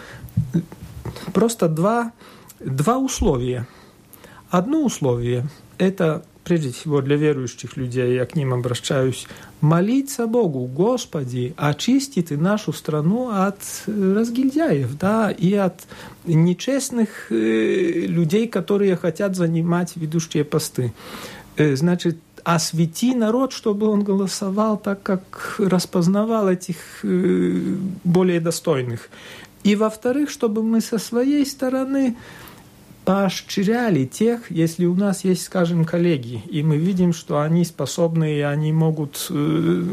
просто 1.33 1.67
два, 1.67 2.11
два 2.59 2.97
условия. 2.97 3.67
Одно 4.49 4.83
условие– 4.83 5.47
это 5.77 6.23
прежде 6.45 6.71
всего 6.71 7.01
для 7.01 7.17
верующих 7.17 7.75
людей, 7.75 8.15
я 8.15 8.25
к 8.25 8.35
ним 8.35 8.53
обращаюсь, 8.53 9.27
молиться 9.61 10.27
Богу, 10.27 10.65
Господи, 10.67 11.53
очисти 11.57 12.21
ты 12.21 12.37
нашу 12.37 12.71
страну 12.71 13.29
от 13.29 13.57
э, 13.87 14.13
разгильдяев, 14.13 14.97
да, 14.97 15.31
и 15.31 15.53
от 15.55 15.81
нечестных 16.25 17.31
э, 17.31 17.35
людей, 17.35 18.47
которые 18.47 18.95
хотят 18.95 19.35
занимать 19.35 19.93
ведущие 19.95 20.43
посты. 20.43 20.93
Э, 21.57 21.75
значит, 21.75 22.17
освети 22.43 23.15
народ, 23.15 23.51
чтобы 23.51 23.87
он 23.87 24.03
голосовал 24.03 24.77
так, 24.77 25.01
как 25.01 25.55
распознавал 25.57 26.47
этих 26.47 27.03
более 28.03 28.39
достойных. 28.39 29.09
И 29.63 29.75
во-вторых, 29.75 30.29
чтобы 30.29 30.61
мы 30.61 30.79
со 30.79 30.99
своей 30.99 31.43
стороны 31.43 32.15
поощряли 33.05 34.05
тех, 34.05 34.49
если 34.51 34.85
у 34.85 34.95
нас 34.95 35.23
есть, 35.23 35.43
скажем, 35.43 35.85
коллеги, 35.85 36.41
и 36.49 36.63
мы 36.63 36.77
видим, 36.77 37.13
что 37.13 37.39
они 37.39 37.63
способны, 37.63 38.37
и 38.37 38.41
они 38.41 38.73
могут, 38.73 39.27
э, 39.29 39.83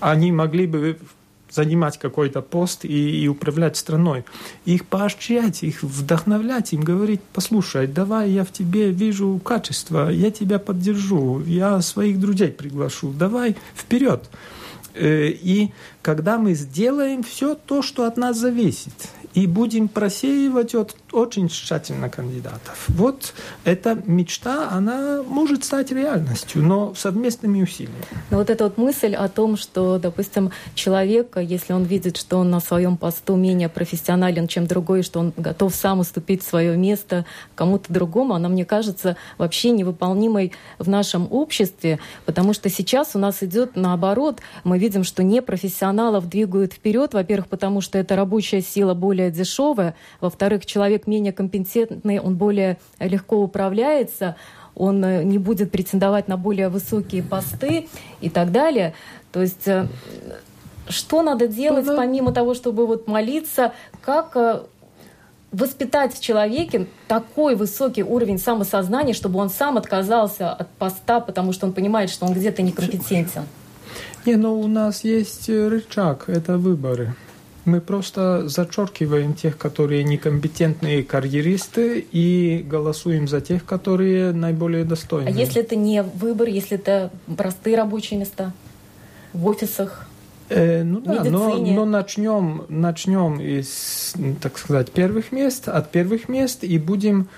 они 0.00 0.32
могли 0.32 0.66
бы 0.66 0.98
занимать 1.50 1.98
какой-то 1.98 2.42
пост 2.42 2.84
и, 2.84 3.22
и 3.22 3.28
управлять 3.28 3.76
страной. 3.76 4.24
Их 4.64 4.86
поощрять, 4.86 5.62
их 5.62 5.82
вдохновлять, 5.82 6.72
им 6.72 6.82
говорить, 6.82 7.20
послушай, 7.32 7.86
давай 7.86 8.30
я 8.30 8.44
в 8.44 8.52
тебе 8.52 8.90
вижу 8.90 9.40
качество, 9.44 10.08
я 10.08 10.30
тебя 10.30 10.58
поддержу, 10.58 11.42
я 11.46 11.80
своих 11.80 12.20
друзей 12.20 12.48
приглашу, 12.48 13.10
давай 13.12 13.56
вперед. 13.76 14.30
Э, 14.94 15.28
и 15.28 15.72
когда 16.02 16.38
мы 16.38 16.54
сделаем 16.54 17.22
все 17.22 17.54
то, 17.54 17.82
что 17.82 18.04
от 18.04 18.16
нас 18.16 18.38
зависит, 18.38 18.92
и 19.34 19.48
будем 19.48 19.88
просеивать 19.88 20.74
от, 20.74 20.96
очень 21.14 21.48
тщательно 21.48 22.10
кандидатов. 22.10 22.84
Вот 22.88 23.32
эта 23.64 23.96
мечта, 24.06 24.68
она 24.70 25.22
может 25.22 25.64
стать 25.64 25.92
реальностью, 25.92 26.62
но 26.62 26.94
совместными 26.94 27.62
усилиями. 27.62 27.94
Но 28.30 28.38
вот 28.38 28.50
эта 28.50 28.64
вот 28.64 28.78
мысль 28.78 29.14
о 29.14 29.28
том, 29.28 29.56
что, 29.56 29.98
допустим, 29.98 30.50
человек, 30.74 31.36
если 31.36 31.72
он 31.72 31.84
видит, 31.84 32.16
что 32.16 32.38
он 32.38 32.50
на 32.50 32.60
своем 32.60 32.96
посту 32.96 33.36
менее 33.36 33.68
профессионален, 33.68 34.48
чем 34.48 34.66
другой, 34.66 35.02
что 35.02 35.20
он 35.20 35.32
готов 35.36 35.74
сам 35.74 36.00
уступить 36.00 36.42
свое 36.42 36.76
место 36.76 37.24
кому-то 37.54 37.92
другому, 37.92 38.34
она, 38.34 38.48
мне 38.48 38.64
кажется, 38.64 39.16
вообще 39.38 39.70
невыполнимой 39.70 40.52
в 40.78 40.88
нашем 40.88 41.28
обществе, 41.30 42.00
потому 42.26 42.52
что 42.52 42.68
сейчас 42.68 43.10
у 43.14 43.18
нас 43.18 43.42
идет 43.42 43.76
наоборот. 43.76 44.40
Мы 44.64 44.78
видим, 44.78 45.04
что 45.04 45.22
непрофессионалов 45.22 46.28
двигают 46.28 46.72
вперед, 46.72 47.14
во-первых, 47.14 47.48
потому 47.48 47.80
что 47.80 47.98
эта 47.98 48.16
рабочая 48.16 48.60
сила 48.60 48.94
более 48.94 49.30
дешевое, 49.30 49.94
во-вторых, 50.20 50.66
человек 50.66 51.03
менее 51.06 51.32
компетентный, 51.32 52.18
он 52.18 52.36
более 52.36 52.78
легко 52.98 53.36
управляется, 53.36 54.36
он 54.74 55.04
э, 55.04 55.22
не 55.22 55.38
будет 55.38 55.70
претендовать 55.70 56.28
на 56.28 56.36
более 56.36 56.68
высокие 56.68 57.22
посты 57.22 57.88
и 58.20 58.28
так 58.28 58.52
далее. 58.52 58.94
То 59.32 59.40
есть 59.42 59.66
э, 59.66 59.86
что 60.88 61.22
надо 61.22 61.48
делать, 61.48 61.86
ну, 61.86 61.96
помимо 61.96 62.32
того, 62.32 62.54
чтобы 62.54 62.86
вот 62.86 63.06
молиться, 63.08 63.72
как 64.02 64.36
э, 64.36 64.62
воспитать 65.52 66.14
в 66.14 66.20
человеке 66.20 66.88
такой 67.08 67.54
высокий 67.54 68.02
уровень 68.02 68.38
самосознания, 68.38 69.14
чтобы 69.14 69.38
он 69.38 69.50
сам 69.50 69.76
отказался 69.76 70.52
от 70.52 70.68
поста, 70.70 71.20
потому 71.20 71.52
что 71.52 71.66
он 71.66 71.72
понимает, 71.72 72.10
что 72.10 72.26
он 72.26 72.34
где-то 72.34 72.62
некомпетентен? 72.62 73.44
Не, 74.26 74.36
но 74.36 74.58
у 74.58 74.66
нас 74.66 75.04
есть 75.04 75.48
рычаг, 75.48 76.28
это 76.28 76.58
выборы. 76.58 77.14
Мы 77.64 77.80
просто 77.80 78.48
зачеркиваем 78.48 79.34
тех, 79.34 79.56
которые 79.56 80.04
некомпетентные 80.04 81.02
карьеристы, 81.02 82.04
и 82.12 82.64
голосуем 82.68 83.26
за 83.26 83.40
тех, 83.40 83.64
которые 83.64 84.32
наиболее 84.32 84.84
достойны. 84.84 85.28
А 85.28 85.30
если 85.30 85.62
это 85.62 85.74
не 85.76 86.02
выбор, 86.02 86.48
если 86.48 86.76
это 86.76 87.10
простые 87.36 87.76
рабочие 87.76 88.20
места 88.20 88.52
в 89.32 89.46
офисах? 89.46 90.06
Э, 90.50 90.82
ну 90.82 91.00
да, 91.00 91.24
но, 91.24 91.56
но 91.56 91.84
начнем, 91.86 92.66
начнем 92.68 93.40
из, 93.40 94.14
так 94.42 94.58
сказать, 94.58 94.92
первых 94.92 95.32
мест, 95.32 95.68
от 95.68 95.90
первых 95.90 96.28
мест, 96.28 96.64
и 96.64 96.78
будем 96.78 97.28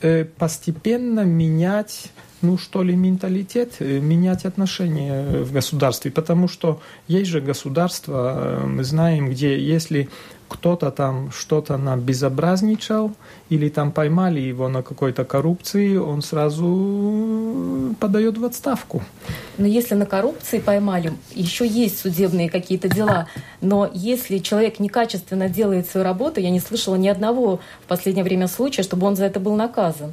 э, 0.00 0.24
постепенно 0.24 1.24
менять 1.24 2.12
ну 2.42 2.58
что 2.58 2.82
ли, 2.82 2.94
менталитет, 2.94 3.76
э, 3.80 3.98
менять 3.98 4.44
отношения 4.44 5.42
в 5.42 5.52
государстве, 5.52 6.10
потому 6.10 6.48
что 6.48 6.80
есть 7.08 7.30
же 7.30 7.40
государство, 7.40 8.60
э, 8.62 8.66
мы 8.66 8.84
знаем, 8.84 9.30
где 9.30 9.58
если 9.58 10.08
кто-то 10.48 10.90
там 10.90 11.30
что-то 11.32 11.76
на 11.76 11.96
безобразничал 11.96 13.12
или 13.48 13.68
там 13.68 13.90
поймали 13.90 14.40
его 14.40 14.68
на 14.68 14.82
какой-то 14.82 15.24
коррупции, 15.24 15.96
он 15.96 16.22
сразу 16.22 17.94
подает 17.98 18.38
в 18.38 18.44
отставку. 18.44 19.02
Но 19.58 19.66
если 19.66 19.94
на 19.94 20.06
коррупции 20.06 20.58
поймали, 20.58 21.12
еще 21.34 21.66
есть 21.66 21.98
судебные 21.98 22.48
какие-то 22.48 22.88
дела. 22.88 23.28
Но 23.60 23.90
если 23.92 24.38
человек 24.38 24.78
некачественно 24.78 25.48
делает 25.48 25.88
свою 25.88 26.04
работу, 26.04 26.40
я 26.40 26.50
не 26.50 26.60
слышала 26.60 26.96
ни 26.96 27.08
одного 27.08 27.60
в 27.84 27.88
последнее 27.88 28.24
время 28.24 28.46
случая, 28.46 28.82
чтобы 28.82 29.06
он 29.06 29.16
за 29.16 29.24
это 29.24 29.40
был 29.40 29.56
наказан. 29.56 30.12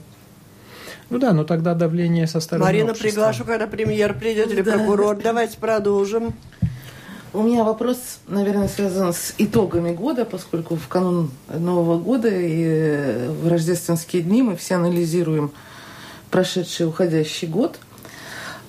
Ну 1.14 1.20
да, 1.20 1.32
но 1.32 1.44
тогда 1.44 1.76
давление 1.76 2.26
со 2.26 2.40
стороны 2.40 2.66
Марина, 2.66 2.90
общества. 2.90 3.08
приглашу, 3.08 3.46
когда 3.46 3.68
премьер 3.68 4.18
придет 4.18 4.52
или 4.52 4.64
прокурор. 4.64 5.16
Давайте 5.24 5.60
продолжим. 5.60 6.34
У 7.34 7.44
меня 7.44 7.64
вопрос, 7.64 8.18
наверное, 8.28 8.68
связан 8.68 9.14
с 9.14 9.36
итогами 9.38 9.94
года, 9.94 10.26
поскольку 10.26 10.76
в 10.76 10.88
канун 10.88 11.30
Нового 11.56 12.00
года 12.00 12.30
и 12.32 13.28
в 13.28 13.48
рождественские 13.48 14.24
дни 14.24 14.42
мы 14.42 14.56
все 14.56 14.74
анализируем 14.74 15.52
прошедший 16.32 16.88
уходящий 16.88 17.48
год. 17.48 17.78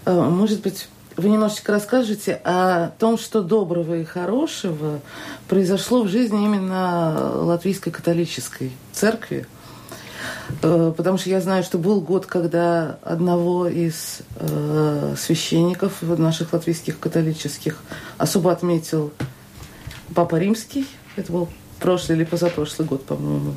Э, 0.04 0.12
может 0.12 0.60
быть, 0.60 0.88
вы 1.16 1.30
немножечко 1.30 1.72
расскажете 1.72 2.42
о 2.44 2.90
том, 2.98 3.16
что 3.16 3.42
доброго 3.42 3.96
и 3.96 4.04
хорошего 4.04 5.00
произошло 5.48 6.02
в 6.02 6.08
жизни 6.08 6.44
именно 6.44 7.36
Латвийской 7.36 7.90
католической 7.90 8.70
церкви– 8.92 9.46
потому 10.60 11.18
что 11.18 11.30
я 11.30 11.40
знаю, 11.40 11.62
что 11.62 11.78
был 11.78 12.00
год, 12.00 12.26
когда 12.26 12.98
одного 13.02 13.66
из 13.68 14.20
э, 14.36 15.14
священников 15.18 16.02
наших 16.02 16.52
латвийских 16.52 16.98
католических 16.98 17.78
особо 18.18 18.52
отметил 18.52 19.12
Папа 20.14 20.36
Римский, 20.36 20.86
это 21.16 21.32
был 21.32 21.48
прошлый 21.80 22.18
или 22.18 22.24
позапрошлый 22.24 22.86
год, 22.86 23.04
по-моему. 23.04 23.54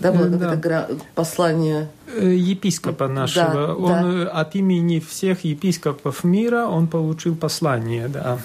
Да, 0.00 0.12
было 0.12 0.28
да. 0.28 0.56
какое-то 0.56 0.96
послание 1.14 1.90
епископа 2.18 3.06
нашего. 3.06 3.52
Да, 3.52 3.74
он 3.74 4.24
да. 4.24 4.30
от 4.30 4.54
имени 4.54 4.98
всех 4.98 5.44
епископов 5.44 6.24
мира 6.24 6.66
он 6.66 6.88
получил 6.88 7.36
послание, 7.36 8.08
да. 8.08 8.38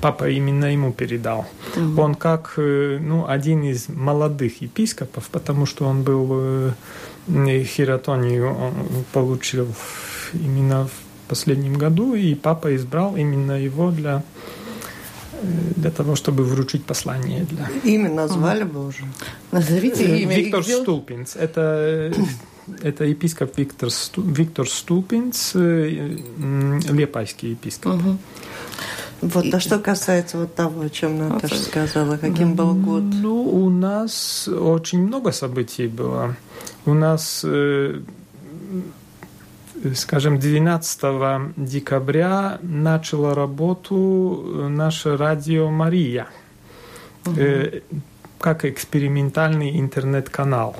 Папа 0.00 0.28
именно 0.30 0.66
ему 0.66 0.92
передал. 0.92 1.46
Угу. 1.76 2.00
Он 2.00 2.14
как 2.14 2.54
ну, 2.56 3.26
один 3.28 3.62
из 3.64 3.88
молодых 3.88 4.62
епископов, 4.62 5.28
потому 5.30 5.66
что 5.66 5.86
он 5.86 6.02
был 6.02 6.72
хиратонию 7.28 8.54
он 8.54 8.74
получил 9.12 9.66
именно 10.32 10.86
в 10.86 11.28
последнем 11.28 11.74
году, 11.74 12.14
и 12.14 12.34
папа 12.34 12.74
избрал 12.74 13.16
именно 13.16 13.52
его 13.52 13.90
для 13.90 14.22
для 15.42 15.90
того, 15.90 16.16
чтобы 16.16 16.44
вручить 16.44 16.84
послание. 16.84 17.44
Для... 17.44 17.68
Имя 17.84 18.10
назвали 18.10 18.64
бы 18.64 18.86
уже. 18.86 19.04
Назовите 19.52 20.22
имя. 20.22 20.36
Виктор 20.36 20.64
Стулпинц. 20.64 21.36
Это, 21.36 22.12
это 22.82 23.04
епископ 23.04 23.56
Виктор, 23.58 23.90
Сту, 23.90 24.22
Виктор 24.22 24.68
Стулпинц, 24.68 25.54
лепайский 25.54 27.50
епископ. 27.50 27.94
Угу. 27.94 28.18
Вот, 29.22 29.46
а 29.52 29.60
что 29.60 29.78
касается 29.78 30.38
вот 30.38 30.54
того, 30.54 30.82
о 30.82 30.90
чем 30.90 31.18
Наташа 31.18 31.56
сказала, 31.56 32.16
каким 32.16 32.54
был 32.54 32.74
год? 32.74 33.02
Ну, 33.02 33.42
у 33.42 33.70
нас 33.70 34.46
очень 34.48 35.02
много 35.06 35.32
событий 35.32 35.86
было. 35.86 36.36
У 36.84 36.92
нас, 36.92 37.42
э, 37.44 38.00
скажем, 39.94 40.38
12 40.38 41.54
декабря 41.56 42.58
начала 42.62 43.34
работу 43.34 44.68
наше 44.68 45.16
радио 45.16 45.70
«Мария» 45.70 46.26
угу. 47.24 47.38
как 48.38 48.66
экспериментальный 48.66 49.80
интернет-канал. 49.80 50.76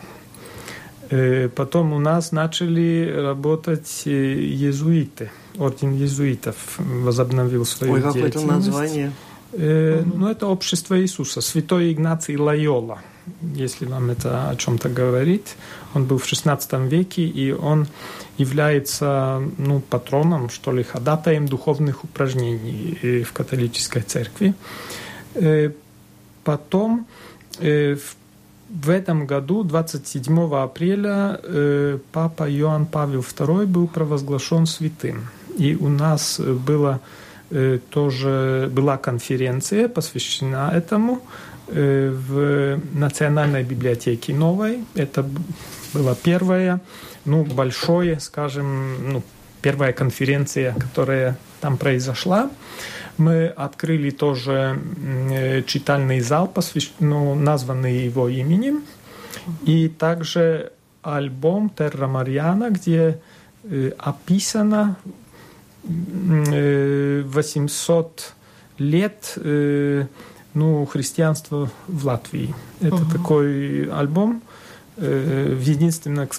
Э, 1.09 1.49
потом 1.49 1.94
у 1.94 1.99
нас 1.99 2.33
начали 2.33 3.11
работать 3.16 4.03
иезуиты– 4.05 5.31
орден 5.59 5.92
иезуитов 5.95 6.57
возобновил 6.79 7.64
свою 7.64 7.95
Ой, 7.95 8.03
деятельность. 8.03 8.35
какое-то 8.35 8.53
название. 8.53 9.12
Э. 9.53 10.03
Ну, 10.05 10.29
это 10.29 10.47
общество 10.47 11.01
Иисуса, 11.01 11.40
святой 11.40 11.92
Игнаций 11.92 12.37
Лайола, 12.37 12.99
если 13.55 13.87
вам 13.87 14.11
это 14.11 14.51
о 14.51 14.57
чем-то 14.57 14.88
говорит. 14.88 15.57
Он 15.95 16.05
был 16.05 16.19
в 16.19 16.25
XVI 16.25 16.88
веке, 16.88 17.23
и 17.23 17.53
он 17.53 17.87
является 18.38 19.42
ну, 19.59 19.81
патроном, 19.81 20.51
что 20.51 20.73
ли, 20.73 20.83
ходатаем 20.83 21.47
духовных 21.47 22.05
упражнений 22.05 22.99
э, 23.03 23.23
в 23.23 23.33
католической 23.33 24.03
церкви. 24.03 24.55
Э, 25.35 25.71
потом 26.45 27.07
э, 27.61 27.95
в 27.95 28.16
в 28.69 28.90
этом 28.90 29.27
году, 29.27 29.62
27 29.62 30.55
апреля, 30.55 31.40
э, 31.42 31.99
Папа 32.12 32.51
Иоанн 32.51 32.87
Павел 32.87 33.21
II 33.21 33.66
был 33.66 33.87
провозглашен 33.87 34.66
святым. 34.66 35.29
И 35.57 35.75
у 35.75 35.88
нас 35.88 36.38
было 36.38 37.01
э, 37.51 37.79
тоже 37.90 38.69
была 38.73 38.99
конференция, 38.99 39.88
посвящена 39.88 40.71
этому 40.75 41.23
э, 41.69 42.11
в 42.11 42.81
Национальной 42.92 43.62
библиотеке 43.62 44.35
новой. 44.35 44.85
Это 44.95 45.25
была 45.95 46.14
первая, 46.14 46.81
ну, 47.25 47.45
большое, 47.45 48.21
скажем, 48.21 49.12
ну, 49.12 49.23
первая 49.62 49.92
конференция, 49.92 50.75
которая 50.75 51.38
там 51.61 51.79
произошла. 51.79 52.51
Мы 53.16 53.47
открыли 53.47 54.11
тоже 54.11 54.79
э, 55.31 55.62
читальный 55.62 56.21
зал, 56.21 56.49
посвящ... 56.49 56.92
ну, 57.01 57.35
названный 57.35 58.05
его 58.05 58.29
именем. 58.29 58.83
И 59.64 59.88
также 59.88 60.73
альбом 61.03 61.71
Терра 61.71 62.09
Мариана, 62.09 62.71
где 62.71 63.21
описано 63.99 64.97
800 65.87 68.35
лет 68.79 69.35
э, 69.37 70.07
ну, 70.55 70.87
христианства 70.87 71.70
в 71.87 72.07
Латвии. 72.07 72.55
Это 72.81 72.96
угу. 72.96 73.12
такой 73.12 73.85
альбом 73.90 74.42
э, 74.96 75.55
в 75.55 75.61
единственном 75.61 76.31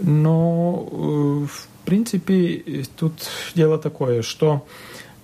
Но, 0.00 0.88
э, 0.90 1.46
в 1.46 1.68
принципе, 1.84 2.84
тут 2.96 3.14
дело 3.54 3.78
такое, 3.78 4.22
что 4.22 4.66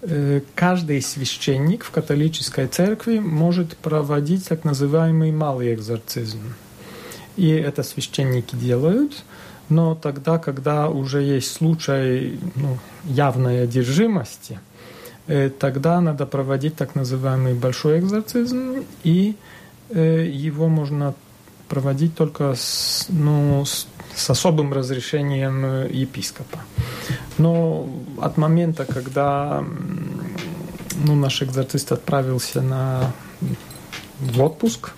э, 0.03 0.41
каждый 0.55 1.03
священник 1.03 1.85
в 1.85 1.91
католической 1.91 2.67
церкви 2.67 3.19
может 3.19 3.77
проводить 3.77 4.49
так 4.49 4.65
называемый 4.65 5.33
малый 5.33 5.75
экзорцизм. 5.75 6.41
И 7.37 7.49
это 7.49 7.83
священники 7.83 8.55
делают. 8.57 9.25
Но 9.68 9.95
тогда, 9.95 10.38
когда 10.38 10.88
уже 10.88 11.23
есть 11.23 11.53
случай 11.53 12.38
ну, 12.57 12.79
явной 13.05 13.62
одержимости, 13.62 14.59
э, 15.27 15.51
тогда 15.51 16.01
надо 16.01 16.27
проводить 16.27 16.77
так 16.77 16.95
называемый 16.95 17.55
большой 17.55 18.01
экзорцизм, 18.01 18.85
и 19.03 19.37
э, 19.90 20.27
его 20.27 20.68
можно 20.68 21.14
проводить 21.68 22.14
только 22.14 22.55
с, 22.55 23.07
ну, 23.09 23.64
с, 23.64 23.87
с 24.14 24.31
особым 24.31 24.75
разрешением 24.75 25.64
э, 25.64 25.88
епископа. 25.90 26.59
Но 27.38 27.88
от 28.21 28.37
момента, 28.37 28.85
когда 28.85 29.64
ну, 31.07 31.14
наш 31.14 31.42
экзорцист 31.42 31.92
отправился 31.92 32.61
на 32.61 33.12
в 34.21 34.42
отпуск, 34.42 34.92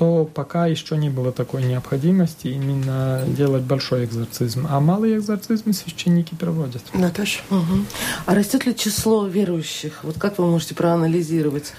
то 0.00 0.24
пока 0.24 0.64
еще 0.64 0.96
не 0.96 1.10
было 1.10 1.30
такой 1.30 1.62
необходимости 1.62 2.46
именно 2.46 3.22
делать 3.26 3.64
большой 3.64 4.06
экзорцизм. 4.06 4.66
А 4.70 4.80
малый 4.80 5.18
экзорцизм 5.18 5.74
священники 5.74 6.34
проводят. 6.34 6.82
Наташа? 6.94 7.40
Угу. 7.50 7.84
А 8.24 8.34
растет 8.34 8.64
ли 8.64 8.74
число 8.74 9.26
верующих? 9.26 9.98
Вот 10.02 10.18
как 10.18 10.38
вы 10.38 10.46
можете 10.46 10.74
проанализировать? 10.74 11.74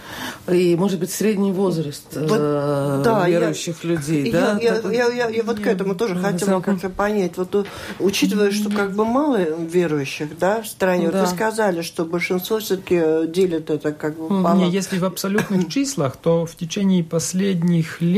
И, 0.47 0.75
может 0.75 0.99
быть, 0.99 1.09
средний 1.09 1.51
возраст 1.51 2.03
вот, 2.13 2.37
э, 2.39 3.01
да, 3.03 3.27
верующих 3.27 3.83
я, 3.83 3.89
людей? 3.89 4.31
Я, 4.31 4.31
да? 4.39 4.59
я, 4.61 4.75
я, 4.91 5.07
я, 5.07 5.29
я 5.29 5.43
вот 5.43 5.59
к 5.59 5.65
этому 5.65 5.95
тоже 5.95 6.13
ну, 6.13 6.21
хотела 6.21 6.61
как-то 6.61 6.91
понять. 6.91 7.37
Вот 7.37 7.55
э, 7.55 7.63
учитывая, 7.97 8.51
что 8.51 8.69
как 8.69 8.93
бы 8.93 9.03
мало 9.03 9.39
верующих 9.39 10.37
да, 10.37 10.61
в 10.61 10.67
стране, 10.67 11.09
да. 11.09 11.21
вот 11.21 11.27
вы 11.27 11.35
сказали, 11.35 11.81
что 11.81 12.05
большинство 12.05 12.59
все-таки 12.59 13.25
делит 13.29 13.71
это 13.71 13.91
как 13.91 14.15
бы... 14.15 14.29
Не, 14.59 14.69
если 14.69 14.99
в 14.99 15.05
абсолютных 15.05 15.69
числах, 15.69 16.17
то 16.17 16.45
в 16.45 16.55
течение 16.55 17.03
последних 17.03 17.99
лет, 17.99 18.10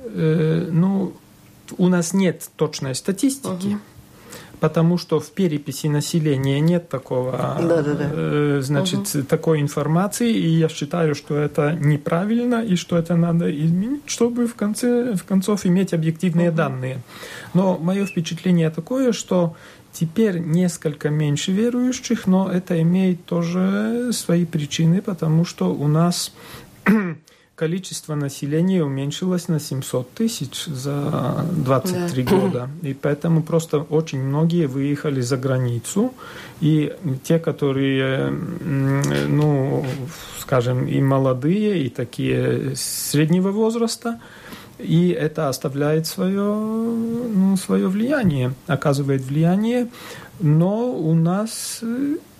э, 0.00 0.68
ну, 0.70 1.12
у 1.78 1.88
нас 1.88 2.12
нет 2.12 2.48
точной 2.56 2.94
статистики. 2.94 3.66
Угу 3.66 3.80
потому 4.64 4.96
что 4.96 5.20
в 5.20 5.30
переписи 5.30 5.88
населения 5.88 6.58
нет 6.58 6.88
такого, 6.88 7.32
да, 7.60 7.82
да, 7.82 7.94
да. 7.94 8.10
Э, 8.10 8.60
значит, 8.62 9.14
угу. 9.14 9.24
такой 9.24 9.60
информации, 9.60 10.32
и 10.32 10.48
я 10.48 10.70
считаю, 10.70 11.14
что 11.14 11.36
это 11.36 11.72
неправильно 11.78 12.64
и 12.64 12.74
что 12.76 12.96
это 12.96 13.14
надо 13.14 13.50
изменить, 13.50 14.04
чтобы 14.06 14.46
в 14.46 14.54
конце 14.54 15.12
в 15.16 15.24
концов 15.24 15.66
иметь 15.66 15.92
объективные 15.92 16.48
угу. 16.48 16.56
данные. 16.56 17.02
Но 17.52 17.76
мое 17.76 18.06
впечатление 18.06 18.70
такое, 18.70 19.12
что 19.12 19.54
Теперь 19.96 20.40
несколько 20.40 21.08
меньше 21.08 21.52
верующих, 21.52 22.26
но 22.26 22.50
это 22.50 22.82
имеет 22.82 23.26
тоже 23.26 24.10
свои 24.12 24.44
причины, 24.44 25.00
потому 25.00 25.44
что 25.44 25.72
у 25.72 25.86
нас 25.86 26.32
количество 27.56 28.14
населения 28.14 28.82
уменьшилось 28.84 29.48
на 29.48 29.60
700 29.60 30.10
тысяч 30.12 30.64
за 30.66 31.46
23 31.52 32.22
да. 32.22 32.30
года. 32.30 32.70
И 32.82 32.94
поэтому 32.94 33.42
просто 33.42 33.78
очень 33.78 34.20
многие 34.20 34.66
выехали 34.66 35.20
за 35.20 35.36
границу. 35.36 36.12
И 36.60 36.92
те, 37.22 37.38
которые, 37.38 38.30
ну, 38.30 39.84
скажем, 40.40 40.86
и 40.86 41.00
молодые, 41.00 41.84
и 41.84 41.88
такие 41.90 42.74
среднего 42.74 43.50
возраста, 43.50 44.20
и 44.78 45.10
это 45.10 45.48
оставляет 45.48 46.06
свое, 46.08 46.42
ну, 46.42 47.56
свое 47.56 47.86
влияние, 47.86 48.54
оказывает 48.66 49.22
влияние. 49.22 49.88
Но 50.40 50.90
у 50.90 51.14
нас 51.14 51.80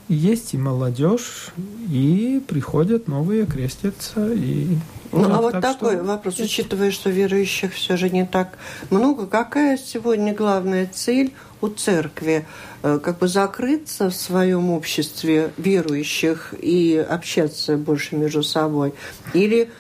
есть 0.09 0.55
и 0.55 0.59
молодежь, 0.59 1.49
и 1.89 2.43
приходят 2.47 3.09
новые, 3.09 3.47
крестятся. 3.47 4.33
И, 4.33 4.77
ну, 5.15 5.35
а 5.35 5.41
вот 5.41 5.61
такой 5.61 5.97
что... 5.97 6.05
вопрос, 6.05 6.39
учитывая, 6.39 6.91
что 6.91 7.11
верующих 7.11 7.75
все 7.75 7.97
же 7.97 8.11
не 8.11 8.27
так 8.27 8.59
много, 8.91 9.27
какая 9.27 9.77
сегодня 9.77 10.35
главная 10.35 10.87
цель 10.87 11.33
у 11.65 11.69
церкви? 11.69 12.47
Э, 12.83 12.99
как 13.03 13.19
бы 13.19 13.29
закрыться 13.29 14.11
в 14.11 14.15
своем 14.15 14.71
обществе 14.71 15.51
верующих 15.57 16.55
и 16.61 16.97
общаться 16.97 17.77
больше 17.77 18.17
между 18.17 18.43
собой? 18.43 18.95
Или 19.33 19.71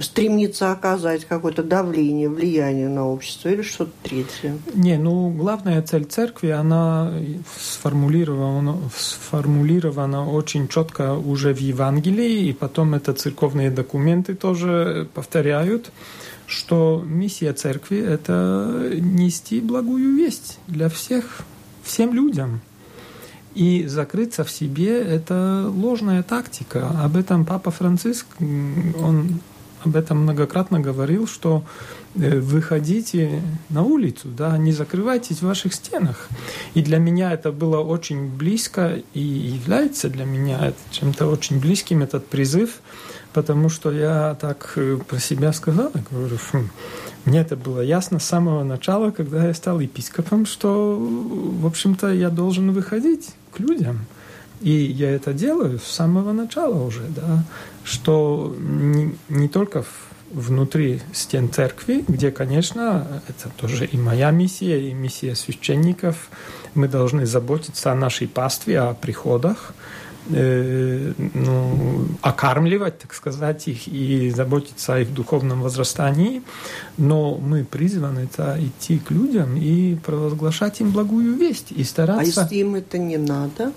стремится 0.00 0.72
оказать 0.72 1.24
какое-то 1.24 1.62
давление, 1.62 2.28
влияние 2.28 2.88
на 2.88 3.06
общество 3.06 3.48
или 3.48 3.62
что-то 3.62 3.92
третье? 4.02 4.58
Не, 4.74 4.98
ну 4.98 5.30
главная 5.30 5.80
цель 5.82 6.04
церкви, 6.04 6.48
она 6.48 7.12
сформулирована, 7.58 8.76
сформулирована 8.96 10.28
очень 10.28 10.68
четко 10.68 11.14
уже 11.14 11.54
в 11.54 11.60
Евангелии, 11.60 12.48
и 12.48 12.52
потом 12.52 12.94
это 12.94 13.12
церковные 13.12 13.70
документы 13.70 14.34
тоже 14.34 15.08
повторяют, 15.14 15.92
что 16.50 17.02
миссия 17.06 17.52
церкви– 17.52 17.98
это 17.98 18.90
нести 18.98 19.60
благую 19.60 20.16
весть 20.16 20.58
для 20.66 20.88
всех, 20.88 21.42
всем 21.84 22.12
людям. 22.12 22.60
И 23.54 23.86
закрыться 23.86 24.42
в 24.42 24.50
себе– 24.50 25.00
это 25.02 25.70
ложная 25.72 26.22
тактика. 26.24 26.88
Об 27.04 27.16
этом 27.16 27.44
Папа 27.44 27.70
Франциск, 27.70 28.26
он 28.40 29.40
об 29.84 29.96
этом 29.96 30.22
многократно 30.24 30.80
говорил, 30.80 31.26
что 31.28 31.64
э, 32.16 32.40
выходите 32.40 33.42
на 33.68 33.82
улицу, 33.82 34.28
да, 34.28 34.58
не 34.58 34.72
закрывайтесь 34.72 35.38
в 35.38 35.46
ваших 35.46 35.72
стенах. 35.72 36.28
И 36.74 36.82
для 36.82 36.98
меня 36.98 37.32
это 37.32 37.52
было 37.52 37.78
очень 37.78 38.28
близко 38.28 39.00
и 39.14 39.20
является 39.20 40.08
для 40.08 40.24
меня 40.24 40.72
чем-то 40.90 41.28
очень 41.28 41.60
близким 41.60 42.02
этот 42.02 42.26
призыв, 42.26 42.80
потому 43.32 43.68
что 43.68 43.90
я 43.92 44.36
так 44.40 44.72
э, 44.76 44.98
про 45.06 45.18
себя 45.18 45.52
сказал, 45.52 45.90
говорю, 46.10 46.38
хм, 46.52 46.70
мне 47.24 47.40
это 47.40 47.56
было 47.56 47.80
ясно 47.80 48.18
с 48.18 48.24
самого 48.24 48.64
начала, 48.64 49.10
когда 49.10 49.46
я 49.46 49.54
стал 49.54 49.80
епископом, 49.80 50.46
что, 50.46 50.96
в 50.98 51.66
общем-то, 51.66 52.12
я 52.12 52.30
должен 52.30 52.72
выходить 52.72 53.30
к 53.52 53.60
людям. 53.60 54.06
И 54.60 54.70
я 54.70 55.10
это 55.10 55.32
делаю 55.32 55.78
с 55.78 55.84
самого 55.84 56.32
начала 56.32 56.82
уже, 56.82 57.04
да, 57.08 57.44
что 57.82 58.54
не, 58.58 59.14
не 59.28 59.48
только 59.48 59.84
внутри 60.30 61.00
стен 61.12 61.50
церкви, 61.50 62.04
где, 62.06 62.30
конечно, 62.30 63.22
это 63.26 63.48
тоже 63.56 63.86
и 63.86 63.96
моя 63.96 64.30
миссия, 64.30 64.88
и 64.88 64.92
миссия 64.92 65.34
священников, 65.34 66.28
мы 66.74 66.88
должны 66.88 67.26
заботиться 67.26 67.90
о 67.90 67.94
нашей 67.94 68.28
пастве, 68.28 68.80
о 68.80 68.94
приходах, 68.94 69.74
э, 70.28 71.12
ну, 71.34 72.06
окармливать, 72.22 72.98
так 72.98 73.14
сказать, 73.14 73.68
их 73.68 73.88
и 73.88 74.30
заботиться 74.30 74.94
о 74.94 75.00
их 75.00 75.12
духовном 75.14 75.62
возрастании, 75.62 76.42
но 76.98 77.36
мы 77.36 77.64
призваны 77.64 78.20
это 78.20 78.56
идти 78.58 78.98
к 78.98 79.10
людям 79.10 79.56
и 79.56 79.96
провозглашать 79.96 80.80
им 80.80 80.90
благую 80.90 81.34
весть 81.34 81.72
и 81.72 81.84
стараться... 81.84 82.40
А 82.40 82.44
если 82.44 82.56
им 82.56 82.74
это 82.74 82.98
не 82.98 83.16
надо? 83.16 83.72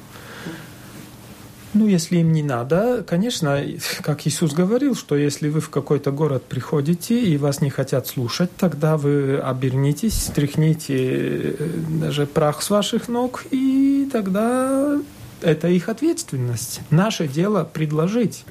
Ну, 1.73 1.87
если 1.87 2.17
им 2.17 2.31
не 2.31 2.43
надо, 2.43 3.03
конечно, 3.07 3.59
как 4.01 4.27
Иисус 4.27 4.53
говорил, 4.53 4.95
что 4.95 5.15
если 5.15 5.49
вы 5.49 5.59
в 5.59 5.71
какой-то 5.71 6.11
город 6.11 6.43
приходите 6.43 7.19
и 7.19 7.35
вас 7.37 7.61
не 7.61 7.71
хотят 7.71 8.05
слушать, 8.05 8.51
тогда 8.55 8.95
вы 8.95 9.37
обернитесь, 9.37 10.13
стряхните 10.13 10.95
э, 10.97 11.55
даже 11.99 12.27
прах 12.27 12.61
с 12.61 12.69
ваших 12.69 13.07
ног, 13.07 13.45
и 13.49 14.07
тогда 14.11 14.99
это 15.43 15.67
их 15.67 15.89
ответственность. 15.89 16.81
Наше 16.89 17.27
дело 17.27 17.63
предложить. 17.63 18.45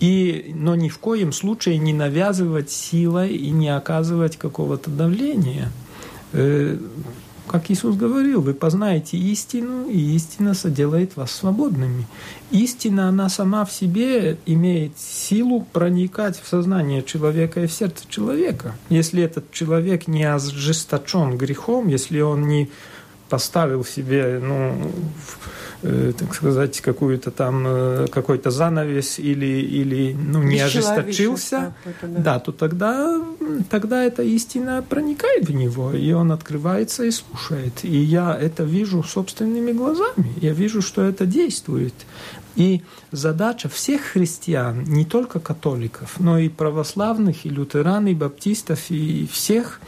И, 0.00 0.52
но 0.54 0.74
ни 0.74 0.88
в 0.88 0.98
коем 0.98 1.32
случае 1.32 1.78
не 1.78 1.92
навязывать 1.92 2.70
силой 2.70 3.34
и 3.34 3.50
не 3.50 3.68
оказывать 3.68 4.36
какого-то 4.36 4.90
давления. 4.90 5.70
Э, 6.32 6.78
как 7.46 7.70
Иисус 7.70 7.96
говорил, 7.96 8.40
вы 8.40 8.54
познаете 8.54 9.16
истину, 9.16 9.88
и 9.88 10.16
истина 10.16 10.52
соделает 10.52 11.16
вас 11.16 11.30
свободными. 11.30 12.06
Истина, 12.50 13.08
она 13.08 13.28
сама 13.28 13.64
в 13.64 13.72
себе 13.72 14.36
имеет 14.46 14.98
силу 14.98 15.64
проникать 15.72 16.40
в 16.40 16.48
сознание 16.48 17.02
человека 17.04 17.62
и 17.62 17.66
в 17.66 17.72
сердце 17.72 18.04
человека. 18.08 18.74
Если 18.88 19.22
этот 19.22 19.52
человек 19.52 20.08
не 20.08 20.24
ожесточен 20.24 21.36
грехом, 21.36 21.86
если 21.86 22.20
он 22.20 22.48
не 22.48 22.68
поставил 23.28 23.84
себе, 23.84 24.40
ну, 24.42 24.90
Э, 25.82 26.12
так 26.18 26.34
сказать, 26.34 26.80
какую-то 26.80 27.30
там, 27.30 27.64
э, 27.66 28.06
какой-то 28.10 28.50
занавес 28.50 29.18
или, 29.18 29.46
или 29.46 30.14
ну, 30.14 30.42
не 30.42 30.58
ожесточился, 30.58 31.74
да. 32.02 32.18
да, 32.18 32.38
то 32.40 32.50
тогда, 32.50 33.22
тогда 33.68 34.02
эта 34.02 34.22
истина 34.22 34.82
проникает 34.88 35.46
в 35.48 35.54
него, 35.54 35.92
и 35.92 36.12
он 36.12 36.32
открывается 36.32 37.04
и 37.04 37.10
слушает. 37.10 37.84
И 37.84 37.98
я 37.98 38.34
это 38.34 38.64
вижу 38.64 39.02
собственными 39.02 39.72
глазами. 39.72 40.32
Я 40.40 40.54
вижу, 40.54 40.80
что 40.80 41.02
это 41.02 41.26
действует. 41.26 41.94
И 42.56 42.82
задача 43.12 43.68
всех 43.68 44.00
христиан, 44.00 44.82
не 44.84 45.04
только 45.04 45.40
католиков, 45.40 46.18
но 46.18 46.38
и 46.38 46.48
православных, 46.48 47.44
и 47.44 47.50
лютеран, 47.50 48.06
и 48.06 48.14
баптистов, 48.14 48.90
и 48.90 49.28
всех 49.30 49.80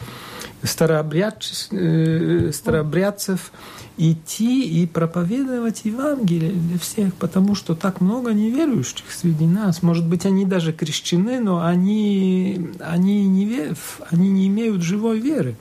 старообрядцев, 0.63 1.69
э, 1.71 2.51
старообрядцев 2.53 3.53
идти 3.97 4.83
и 4.83 4.87
проповедовать 4.87 5.85
Евангелие 5.85 6.53
для 6.53 6.79
всех, 6.79 7.15
потому 7.15 7.55
что 7.55 7.75
так 7.75 8.01
много 8.01 8.33
неверующих 8.33 9.11
среди 9.11 9.47
нас. 9.47 9.83
Может 9.83 10.07
быть, 10.07 10.25
они 10.27 10.45
даже 10.45 10.73
крещены, 10.73 11.41
но 11.41 11.65
они, 11.65 12.71
они, 12.81 13.27
не, 13.27 13.45
вер, 13.45 13.77
они 14.11 14.31
не 14.31 14.47
имеют 14.49 14.83
живой 14.83 15.19
веры. 15.19 15.57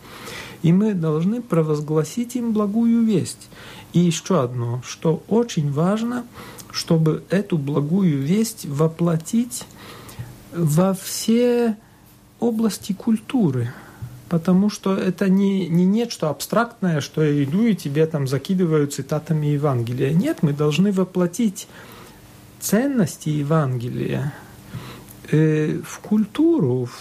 И 0.63 0.73
мы 0.73 0.93
должны 0.93 1.41
провозгласить 1.41 2.35
им 2.35 2.51
благую 2.51 3.03
весть. 3.03 3.49
И 3.93 3.99
еще 3.99 4.41
одно, 4.41 4.81
что 4.85 5.23
очень 5.27 5.71
важно, 5.71 6.25
чтобы 6.71 7.23
эту 7.29 7.57
благую 7.57 8.21
весть 8.21 8.65
воплотить 8.65 9.65
во 10.53 10.93
все 10.93 11.77
области 12.39 12.93
культуры– 12.93 13.71
потому 14.29 14.69
что 14.69 14.95
это 14.95 15.29
не, 15.29 15.67
не 15.67 15.85
нечто 15.85 16.29
абстрактное, 16.29 17.01
что 17.01 17.23
я 17.23 17.43
иду 17.43 17.65
и 17.65 17.75
тебе 17.75 18.05
там 18.05 18.27
закидываю 18.27 18.87
цитатами 18.87 19.47
Евангелия. 19.47 20.13
Нет, 20.13 20.39
мы 20.41 20.53
должны 20.53 20.91
воплотить 20.91 21.67
ценности 22.59 23.29
Евангелия 23.29 24.33
э, 25.31 25.79
в 25.85 25.99
культуру, 25.99 26.85
в, 26.85 26.91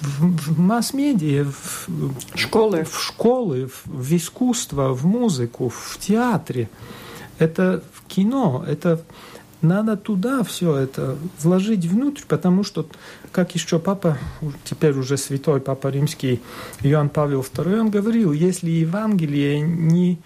в, 0.00 0.54
в 0.54 0.58
масс-медиа, 0.58 1.44
в 1.44 1.88
школы, 2.34 2.84
в, 2.84 3.00
школы 3.00 3.68
в, 3.68 3.86
в 3.86 4.16
искусство, 4.16 4.92
в 4.92 5.06
музыку, 5.06 5.68
в 5.68 5.98
театре. 5.98 6.68
Это 7.38 7.82
в 7.92 8.06
кино, 8.06 8.64
это 8.66 9.02
надо 9.62 9.96
туда 9.96 10.42
все 10.42 10.76
это 10.76 11.16
вложить 11.40 11.84
внутрь, 11.86 12.22
потому 12.26 12.64
что, 12.64 12.86
как 13.32 13.54
еще 13.54 13.78
папа, 13.78 14.18
теперь 14.64 14.92
уже 14.92 15.16
святой 15.16 15.60
папа 15.60 15.88
римский 15.88 16.40
Иоанн 16.82 17.08
Павел 17.08 17.40
II, 17.40 17.80
он 17.80 17.90
говорил, 17.90 18.32
если 18.32 18.70
Евангелие 18.70 19.60
не 19.60 20.18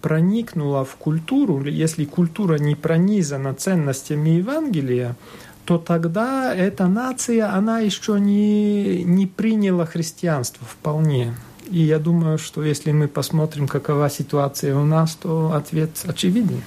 проникнуло 0.00 0.84
в 0.84 0.96
культуру, 0.96 1.62
если 1.64 2.04
культура 2.04 2.58
не 2.58 2.74
пронизана 2.74 3.54
ценностями 3.54 4.30
Евангелия, 4.30 5.16
то 5.64 5.78
тогда 5.78 6.54
эта 6.54 6.86
нация, 6.86 7.54
она 7.54 7.80
еще 7.80 8.18
не, 8.18 9.04
не 9.04 9.26
приняла 9.26 9.86
христианство 9.86 10.66
вполне. 10.66 11.34
И 11.70 11.80
я 11.80 12.00
думаю, 12.00 12.38
что 12.38 12.64
если 12.64 12.90
мы 12.90 13.06
посмотрим, 13.06 13.68
какова 13.68 14.10
ситуация 14.10 14.74
у 14.74 14.84
нас, 14.84 15.14
то 15.14 15.52
ответ 15.54 15.90
очевиден. 16.04 16.62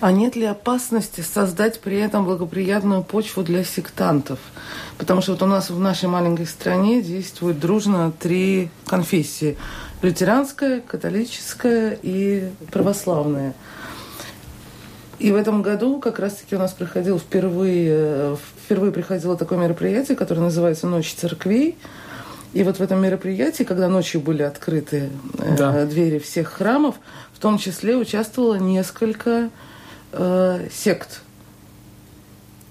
А 0.00 0.12
нет 0.12 0.36
ли 0.36 0.44
опасности 0.44 1.22
создать 1.22 1.80
при 1.80 1.98
этом 1.98 2.24
благоприятную 2.24 3.02
почву 3.02 3.42
для 3.42 3.64
сектантов? 3.64 4.38
Потому 4.98 5.22
что 5.22 5.32
вот 5.32 5.42
у 5.42 5.46
нас 5.46 5.70
в 5.70 5.78
нашей 5.78 6.08
маленькой 6.08 6.46
стране 6.46 7.00
действуют 7.00 7.58
дружно 7.58 8.12
три 8.18 8.70
конфессии. 8.86 9.56
Лютеранская, 10.02 10.80
католическая 10.80 11.98
и 12.02 12.50
православная. 12.70 13.54
И 15.18 15.30
в 15.30 15.36
этом 15.36 15.62
году 15.62 16.00
как 16.00 16.18
раз-таки 16.18 16.56
у 16.56 16.58
нас 16.58 16.72
проходил 16.72 17.18
впервые, 17.18 18.36
впервые 18.64 18.92
приходило 18.92 19.36
такое 19.36 19.58
мероприятие, 19.58 20.16
которое 20.16 20.42
называется 20.42 20.86
«Ночь 20.86 21.14
церквей». 21.14 21.78
И 22.54 22.62
вот 22.62 22.78
в 22.78 22.80
этом 22.80 23.02
мероприятии, 23.02 23.64
когда 23.64 23.88
ночью 23.88 24.20
были 24.20 24.42
открыты 24.42 25.10
э, 25.38 25.56
да. 25.58 25.84
двери 25.86 26.20
всех 26.20 26.48
храмов, 26.48 26.94
в 27.32 27.40
том 27.40 27.58
числе 27.58 27.96
участвовало 27.96 28.54
несколько 28.54 29.50
э, 30.12 30.68
сект, 30.72 31.22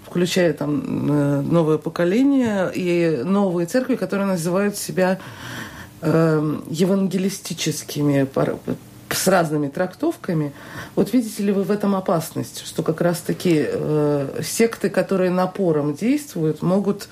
включая 0.05 0.53
там 0.53 1.11
э, 1.11 1.41
новое 1.41 1.77
поколение 1.77 2.71
и 2.73 3.23
новые 3.25 3.67
церкви, 3.67 3.95
которые 3.95 4.25
называют 4.25 4.77
себя 4.77 5.19
э, 6.01 6.59
евангелистическими 6.69 8.25
с 9.09 9.27
разными 9.27 9.67
трактовками. 9.67 10.53
Вот 10.95 11.11
видите 11.11 11.43
ли 11.43 11.51
вы 11.51 11.63
в 11.63 11.71
этом 11.71 11.93
опасность, 11.93 12.65
что 12.65 12.83
как 12.83 13.01
раз-таки 13.01 13.65
э, 13.67 14.41
секты, 14.43 14.89
которые 14.89 15.29
напором 15.29 15.93
действуют, 15.93 16.61
могут 16.61 17.09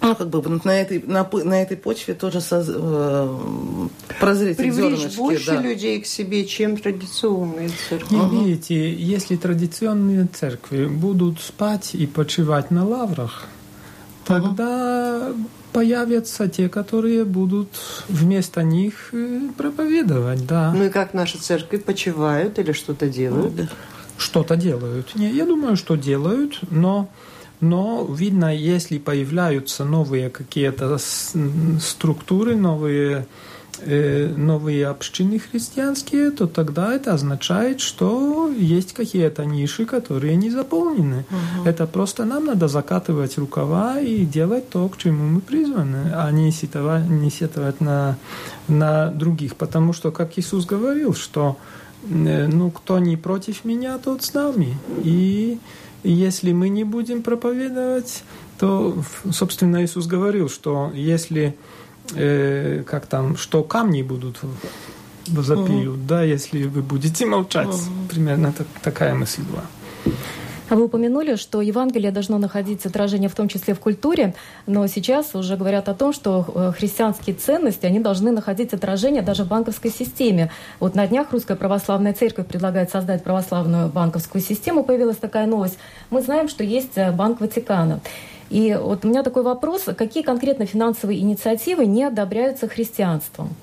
ну, 0.00 0.14
как 0.14 0.28
бы 0.28 0.40
вот 0.40 0.64
на 0.64 0.80
этой, 0.80 1.02
на, 1.04 1.28
на 1.44 1.62
этой 1.62 1.76
почве 1.76 2.14
тоже 2.14 2.40
э, 2.50 3.38
прозреть 4.20 4.56
Привлечь 4.56 4.98
зернышки, 4.98 5.16
больше 5.16 5.46
да. 5.52 5.60
людей 5.60 6.00
к 6.00 6.06
себе, 6.06 6.44
чем 6.46 6.76
традиционные 6.76 7.70
церкви. 7.88 8.16
И 8.16 8.36
видите, 8.36 8.92
если 8.92 9.36
традиционные 9.36 10.28
церкви 10.32 10.86
будут 10.86 11.40
спать 11.40 11.94
и 11.94 12.06
почивать 12.06 12.70
на 12.70 12.86
лаврах, 12.86 13.46
тогда 14.24 15.32
появятся 15.72 16.48
те, 16.48 16.68
которые 16.68 17.24
будут 17.24 17.68
вместо 18.08 18.62
них 18.62 19.10
э, 19.12 19.40
проповедовать, 19.56 20.46
да. 20.46 20.72
Ну 20.76 20.84
и 20.84 20.90
как 20.90 21.12
наши 21.12 21.38
церкви 21.38 21.78
почивают 21.78 22.58
или 22.58 22.72
что-то 22.72 23.08
делают? 23.08 23.70
Что-то 24.16 24.56
делают. 24.56 25.14
Не, 25.14 25.30
я 25.30 25.44
думаю, 25.44 25.76
что 25.76 25.96
делают, 25.96 26.60
но 26.70 27.08
но 27.60 28.06
видно, 28.08 28.54
если 28.54 28.98
появляются 28.98 29.84
новые 29.84 30.30
какие-то 30.30 30.98
структуры, 31.80 32.56
новые 32.56 33.26
Э, 33.80 34.34
новые 34.36 34.88
общины 34.88 35.38
христианские, 35.38 36.32
то 36.32 36.46
тогда 36.46 36.94
это 36.94 37.14
означает, 37.14 37.80
что 37.80 38.50
есть 38.50 38.92
какие-то 38.92 39.44
ниши, 39.44 39.86
которые 39.86 40.34
не 40.34 40.50
заполнены. 40.50 41.24
Угу. 41.30 41.68
Это 41.68 41.86
просто 41.86 42.24
нам 42.24 42.46
надо 42.46 42.66
закатывать 42.66 43.38
рукава 43.38 44.00
и 44.00 44.24
делать 44.24 44.68
то, 44.68 44.88
к 44.88 44.96
чему 44.96 45.28
мы 45.28 45.40
призваны, 45.40 46.12
а 46.12 46.30
не 46.32 46.50
сетовать, 46.50 47.08
не 47.08 47.30
сетовать 47.30 47.80
на, 47.80 48.16
на 48.66 49.10
других. 49.10 49.54
Потому 49.54 49.92
что, 49.92 50.10
как 50.10 50.38
Иисус 50.38 50.66
говорил, 50.66 51.14
что 51.14 51.56
э, 52.10 52.48
ну, 52.48 52.70
кто 52.72 52.98
не 52.98 53.16
против 53.16 53.64
меня, 53.64 53.98
тот 53.98 54.24
с 54.24 54.34
нами. 54.34 54.76
И 55.04 55.58
если 56.04 56.52
мы 56.52 56.68
не 56.68 56.84
будем 56.84 57.22
проповедовать, 57.22 58.22
то, 58.58 58.96
собственно, 59.30 59.84
Иисус 59.84 60.06
говорил, 60.06 60.48
что 60.48 60.90
если 60.94 61.56
э, 62.14 62.82
как 62.86 63.06
там, 63.06 63.36
что 63.36 63.62
камни 63.62 64.02
будут 64.02 64.40
запьют, 65.26 65.96
угу. 65.96 66.06
да, 66.06 66.22
если 66.22 66.64
вы 66.64 66.82
будете 66.82 67.26
молчать. 67.26 67.68
Угу. 67.68 68.08
Примерно 68.10 68.52
так, 68.52 68.66
такая 68.82 69.14
мысль 69.14 69.42
была. 69.42 70.14
А 70.68 70.74
вы 70.74 70.84
упомянули, 70.84 71.36
что 71.36 71.62
Евангелие 71.62 72.10
должно 72.10 72.36
находить 72.36 72.84
отражение 72.84 73.30
в 73.30 73.34
том 73.34 73.48
числе 73.48 73.72
в 73.72 73.80
культуре, 73.80 74.34
но 74.66 74.86
сейчас 74.86 75.34
уже 75.34 75.56
говорят 75.56 75.88
о 75.88 75.94
том, 75.94 76.12
что 76.12 76.44
э, 76.54 76.72
христианские 76.76 77.34
ценности, 77.34 77.86
они 77.86 78.00
должны 78.00 78.32
находить 78.32 78.74
отражение 78.74 79.22
даже 79.22 79.44
в 79.44 79.48
банковской 79.48 79.90
системе. 79.90 80.50
Вот 80.78 80.94
на 80.94 81.06
днях 81.06 81.32
Русская 81.32 81.56
Православная 81.56 82.12
Церковь 82.12 82.46
предлагает 82.46 82.90
создать 82.90 83.24
православную 83.24 83.88
банковскую 83.88 84.42
систему. 84.42 84.84
Появилась 84.84 85.16
такая 85.16 85.46
новость. 85.46 85.78
Мы 86.10 86.20
знаем, 86.20 86.48
что 86.48 86.62
есть 86.62 86.96
э, 86.96 87.12
Банк 87.12 87.40
Ватикана. 87.40 88.00
И 88.50 88.78
вот 88.80 89.04
у 89.04 89.08
меня 89.08 89.22
такой 89.22 89.42
вопрос, 89.44 89.84
какие 89.96 90.22
конкретно 90.22 90.66
финансовые 90.66 91.20
инициативы 91.20 91.86
не 91.86 92.04
одобряются 92.04 92.68
христианством? 92.68 93.54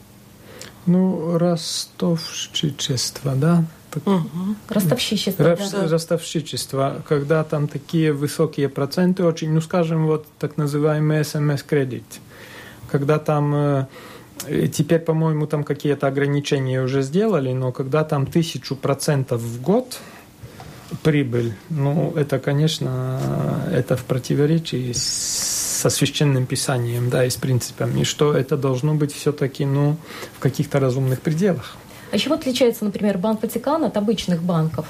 Ну, 0.87 1.37
ростовщичество, 1.37 3.33
да? 3.35 3.63
Угу. 4.05 4.55
Ростовщичество, 4.69 5.55
Рос, 5.55 5.71
да. 5.71 5.87
Ростовщичество, 5.87 7.03
когда 7.07 7.43
там 7.43 7.67
такие 7.67 8.13
высокие 8.13 8.69
проценты, 8.69 9.23
очень, 9.23 9.51
ну, 9.51 9.61
скажем, 9.61 10.07
вот 10.07 10.27
так 10.39 10.57
называемый 10.57 11.23
СМС-кредит, 11.23 12.05
когда 12.91 13.19
там 13.19 13.55
э, 13.55 13.85
Теперь, 14.71 14.99
по-моему, 14.99 15.47
там 15.47 15.63
какие-то 15.63 16.07
ограничения 16.07 16.81
уже 16.81 17.01
сделали, 17.01 17.53
но 17.53 17.71
когда 17.71 18.03
там 18.03 18.25
тысячу 18.25 18.75
процентов 18.75 19.41
в 19.41 19.61
год 19.61 19.99
прибыль, 21.03 21.53
ну, 21.69 22.13
это, 22.15 22.37
конечно, 22.39 23.63
это 23.71 23.95
в 23.95 24.03
противоречии 24.03 24.91
со 24.93 25.89
священным 25.89 26.45
писанием, 26.45 27.09
да, 27.09 27.25
и 27.25 27.29
с 27.29 27.37
принципами, 27.37 28.03
что 28.03 28.33
это 28.33 28.57
должно 28.57 28.93
быть 28.93 29.13
все-таки, 29.13 29.65
ну, 29.65 29.97
в 30.37 30.39
каких-то 30.39 30.79
разумных 30.79 31.21
пределах. 31.21 31.77
А 32.11 32.17
чего 32.17 32.35
отличается, 32.35 32.85
например, 32.85 33.17
Банк 33.17 33.41
Ватикана 33.41 33.87
от 33.87 33.97
обычных 33.97 34.41
банков? 34.41 34.85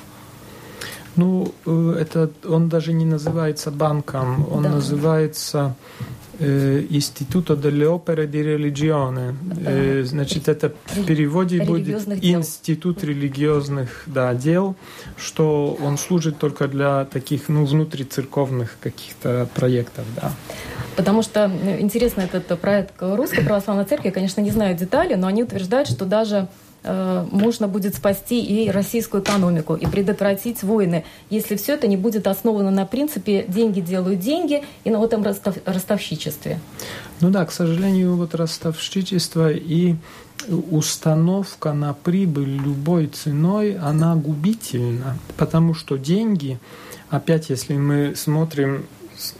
Ну, 1.15 1.54
э, 1.65 1.97
это 2.01 2.30
он 2.45 2.69
даже 2.69 2.93
не 2.93 3.06
называется 3.06 3.71
банком, 3.71 4.45
он 4.51 4.63
да. 4.63 4.69
называется 4.69 5.75
э, 6.39 6.86
Институто 6.89 7.54
delle 7.54 7.86
opere 7.86 8.28
di 8.28 8.41
religione. 8.41 9.34
Э, 9.65 10.04
значит, 10.04 10.49
это 10.49 10.73
в 10.88 11.06
переводе 11.06 11.63
будет 11.63 12.04
дел. 12.19 12.39
Институт 12.39 13.04
религиозных 13.04 14.04
да, 14.08 14.34
дел, 14.34 14.75
что 15.17 15.78
он 15.82 15.97
служит 15.97 16.38
только 16.38 16.67
для 16.67 17.06
таких, 17.06 17.47
ну, 17.47 17.65
внутрицерковных 17.65 18.78
каких-то 18.82 19.47
проектов, 19.56 20.06
да. 20.15 20.34
Потому 20.97 21.23
что 21.23 21.51
интересно 21.80 22.21
этот 22.21 22.60
проект 22.60 22.93
Русской 23.01 23.43
Православной 23.43 23.86
Церкви, 23.86 24.08
я, 24.08 24.13
конечно, 24.13 24.41
не 24.41 24.51
знаю 24.51 24.78
детали, 24.78 25.15
но 25.15 25.28
они 25.28 25.43
утверждают, 25.43 25.89
что 25.89 26.06
даже 26.06 26.47
Э, 26.88 27.26
можно 27.32 27.67
будет 27.67 27.95
спасти 27.95 28.39
и 28.43 28.69
российскую 28.69 29.24
экономику, 29.24 29.76
и 29.76 29.88
предотвратить 29.88 30.62
войны, 30.62 31.04
если 31.32 31.56
все 31.56 31.74
это 31.74 31.88
не 31.88 31.98
будет 31.98 32.28
основано 32.28 32.69
на 32.69 32.86
принципе 32.86 33.43
«деньги 33.48 33.80
делают 33.80 34.19
деньги» 34.19 34.63
и 34.84 34.91
на 34.91 35.04
этом 35.04 35.24
ростов, 35.24 35.56
ростовщичестве. 35.65 36.60
Ну 37.21 37.32
да, 37.32 37.45
к 37.45 37.52
сожалению, 37.52 38.15
вот 38.15 38.36
ростовщичество 38.36 39.52
и 39.52 39.95
установка 40.48 41.74
на 41.74 41.93
прибыль 41.93 42.56
любой 42.56 43.08
ценой, 43.08 43.78
она 43.78 44.15
губительна, 44.15 45.17
потому 45.38 45.74
что 45.74 45.98
деньги, 45.98 46.60
опять 47.10 47.50
если 47.50 47.78
мы 47.78 48.13
смотрим 48.15 48.86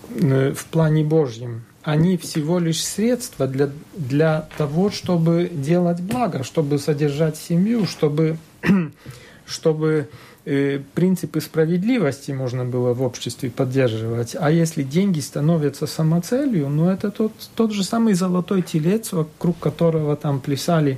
э, 0.10 0.52
в 0.54 0.66
плане 0.66 1.04
Божьем, 1.04 1.64
они 1.86 2.18
всего 2.18 2.58
лишь 2.58 2.84
средства 2.84 3.48
для, 3.48 3.70
для 3.96 4.50
того, 4.58 4.90
чтобы 4.90 5.50
делать 5.54 6.02
благо, 6.02 6.44
чтобы 6.44 6.80
содержать 6.80 7.38
семью, 7.38 7.86
чтобы, 7.86 8.38
чтобы 9.46 10.10
э, 10.46 10.80
принципы 10.96 11.42
справедливости 11.42 12.32
можно 12.32 12.66
было 12.66 12.96
в 12.96 13.04
обществе 13.04 13.52
поддерживать. 13.52 14.36
А 14.38 14.50
если 14.50 14.82
деньги 14.82 15.20
становятся 15.20 15.86
самоцелью, 15.86 16.70
ну 16.70 16.90
это 16.90 17.12
тот, 17.12 17.34
тот 17.56 17.72
же 17.72 17.84
самый 17.84 18.16
золотой 18.16 18.64
телец, 18.64 19.14
вокруг 19.14 19.60
которого 19.60 20.16
там 20.16 20.40
плясали 20.40 20.98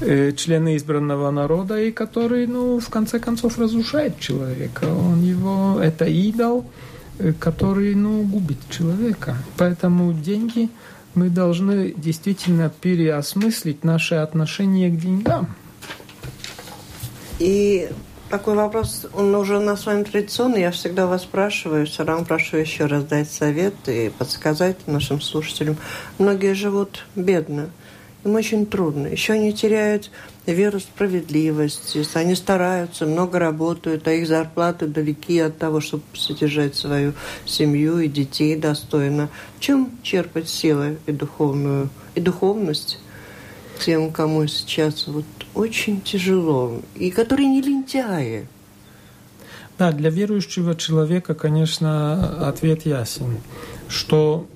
э, 0.00 0.30
члены 0.36 0.76
избранного 0.76 1.32
народа, 1.32 1.82
и 1.82 1.90
который, 1.90 2.46
ну, 2.46 2.78
в 2.78 2.88
конце 2.90 3.18
концов, 3.18 3.58
разрушает 3.58 4.20
человека. 4.20 4.84
Он 4.84 5.24
его, 5.24 5.80
это 5.80 6.04
идол, 6.04 6.64
который 7.38 7.94
ну, 7.94 8.22
губит 8.22 8.58
человека. 8.70 9.36
Поэтому 9.56 10.12
деньги 10.12 10.68
мы 11.14 11.30
должны 11.30 11.92
действительно 11.96 12.70
переосмыслить 12.70 13.84
наше 13.84 14.16
отношение 14.16 14.90
к 14.90 14.96
деньгам. 14.96 15.54
И 17.38 17.88
такой 18.30 18.54
вопрос, 18.54 19.06
он 19.14 19.34
уже 19.34 19.60
на 19.60 19.76
с 19.76 19.86
вами 19.86 20.04
традиционный. 20.04 20.60
Я 20.60 20.70
всегда 20.70 21.06
вас 21.06 21.22
спрашиваю, 21.22 21.86
все 21.86 22.04
равно 22.04 22.24
прошу 22.24 22.56
еще 22.56 22.86
раз 22.86 23.04
дать 23.04 23.30
совет 23.30 23.74
и 23.86 24.10
подсказать 24.10 24.86
нашим 24.86 25.20
слушателям. 25.20 25.76
Многие 26.18 26.54
живут 26.54 27.04
бедно. 27.14 27.70
Им 28.24 28.34
очень 28.34 28.66
трудно. 28.66 29.06
Еще 29.06 29.34
они 29.34 29.52
теряют 29.52 30.10
веру 30.52 30.78
в 30.78 30.82
справедливость. 30.82 31.96
Они 32.14 32.34
стараются, 32.34 33.06
много 33.06 33.38
работают, 33.38 34.06
а 34.08 34.12
их 34.12 34.26
зарплаты 34.26 34.86
далеки 34.86 35.38
от 35.38 35.58
того, 35.58 35.80
чтобы 35.80 36.04
содержать 36.14 36.76
свою 36.76 37.12
семью 37.44 37.98
и 37.98 38.08
детей 38.08 38.56
достойно. 38.56 39.28
Чем 39.58 39.90
черпать 40.02 40.48
силы 40.48 40.98
и 41.06 41.12
духовную 41.12 41.88
и 42.14 42.20
духовность 42.20 42.98
тем, 43.84 44.10
кому 44.10 44.46
сейчас 44.46 45.06
вот 45.06 45.24
очень 45.54 46.00
тяжело, 46.00 46.80
и 46.94 47.10
которые 47.10 47.48
не 47.48 47.60
лентяи? 47.60 48.46
Да, 49.78 49.92
для 49.92 50.08
верующего 50.08 50.74
человека, 50.74 51.34
конечно, 51.34 52.48
ответ 52.48 52.86
ясен, 52.86 53.38
что 53.88 54.46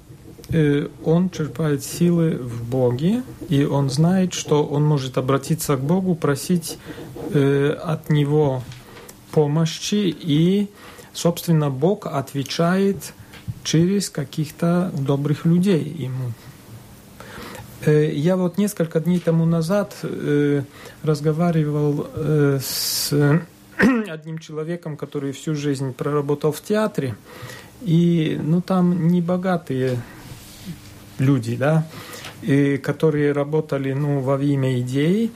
он 1.04 1.30
черпает 1.30 1.84
силы 1.84 2.30
в 2.32 2.68
Боге, 2.68 3.22
и 3.48 3.64
он 3.64 3.88
знает, 3.88 4.32
что 4.32 4.64
он 4.64 4.84
может 4.84 5.16
обратиться 5.16 5.76
к 5.76 5.80
Богу, 5.80 6.14
просить 6.14 6.78
э, 7.32 7.70
от 7.70 8.10
Него 8.10 8.62
помощи, 9.30 10.14
и, 10.18 10.68
собственно, 11.12 11.70
Бог 11.70 12.06
отвечает 12.06 13.12
через 13.62 14.10
каких-то 14.10 14.90
добрых 14.98 15.44
людей 15.44 15.84
ему. 15.84 16.32
Э, 17.84 18.10
я 18.12 18.36
вот 18.36 18.58
несколько 18.58 18.98
дней 18.98 19.20
тому 19.20 19.46
назад 19.46 19.94
разговаривал 21.04 22.08
с 22.60 23.12
одним 24.08 24.38
человеком, 24.38 24.96
который 24.96 25.30
всю 25.30 25.54
жизнь 25.54 25.92
проработал 25.92 26.50
в 26.50 26.60
театре, 26.60 27.14
и 27.82 28.38
ну, 28.42 28.60
там 28.60 29.08
не 29.08 29.22
богатые 29.22 30.00
люди, 31.20 31.56
да, 31.56 31.86
и, 32.42 32.78
которые 32.78 33.32
работали 33.32 33.92
ну, 33.92 34.20
во 34.20 34.42
имя 34.42 34.80
идеи. 34.80 35.30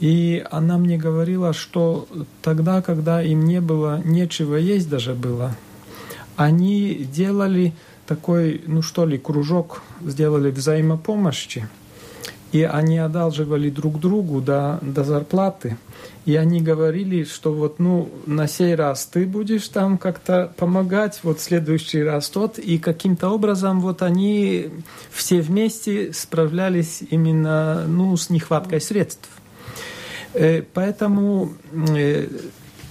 И 0.00 0.44
она 0.50 0.78
мне 0.78 0.96
говорила, 0.96 1.52
что 1.52 2.06
тогда, 2.42 2.82
когда 2.82 3.22
им 3.22 3.44
не 3.44 3.60
было 3.60 4.00
нечего 4.04 4.56
есть 4.56 4.88
даже 4.88 5.14
было, 5.14 5.56
они 6.36 6.94
делали 6.94 7.72
такой, 8.06 8.62
ну 8.66 8.82
что 8.82 9.06
ли, 9.06 9.18
кружок, 9.18 9.82
сделали 10.04 10.50
взаимопомощи. 10.50 11.68
И 12.52 12.62
они 12.62 12.98
одалживали 12.98 13.68
друг 13.68 14.00
другу 14.00 14.40
до, 14.40 14.78
до 14.80 15.04
зарплаты. 15.04 15.76
И 16.24 16.36
они 16.36 16.60
говорили, 16.60 17.24
что 17.24 17.52
вот, 17.52 17.78
ну, 17.78 18.10
на 18.26 18.48
сей 18.48 18.74
раз 18.74 19.06
ты 19.06 19.26
будешь 19.26 19.68
там 19.68 19.98
как-то 19.98 20.52
помогать, 20.56 21.20
вот 21.22 21.40
следующий 21.40 22.02
раз 22.02 22.28
тот. 22.30 22.58
И 22.58 22.78
каким-то 22.78 23.30
образом 23.30 23.80
вот 23.80 24.02
они 24.02 24.70
все 25.10 25.40
вместе 25.40 26.12
справлялись 26.12 27.02
именно, 27.10 27.84
ну, 27.86 28.16
с 28.16 28.30
нехваткой 28.30 28.80
средств. 28.80 29.28
Э, 30.34 30.62
поэтому 30.62 31.52
э, 31.72 32.28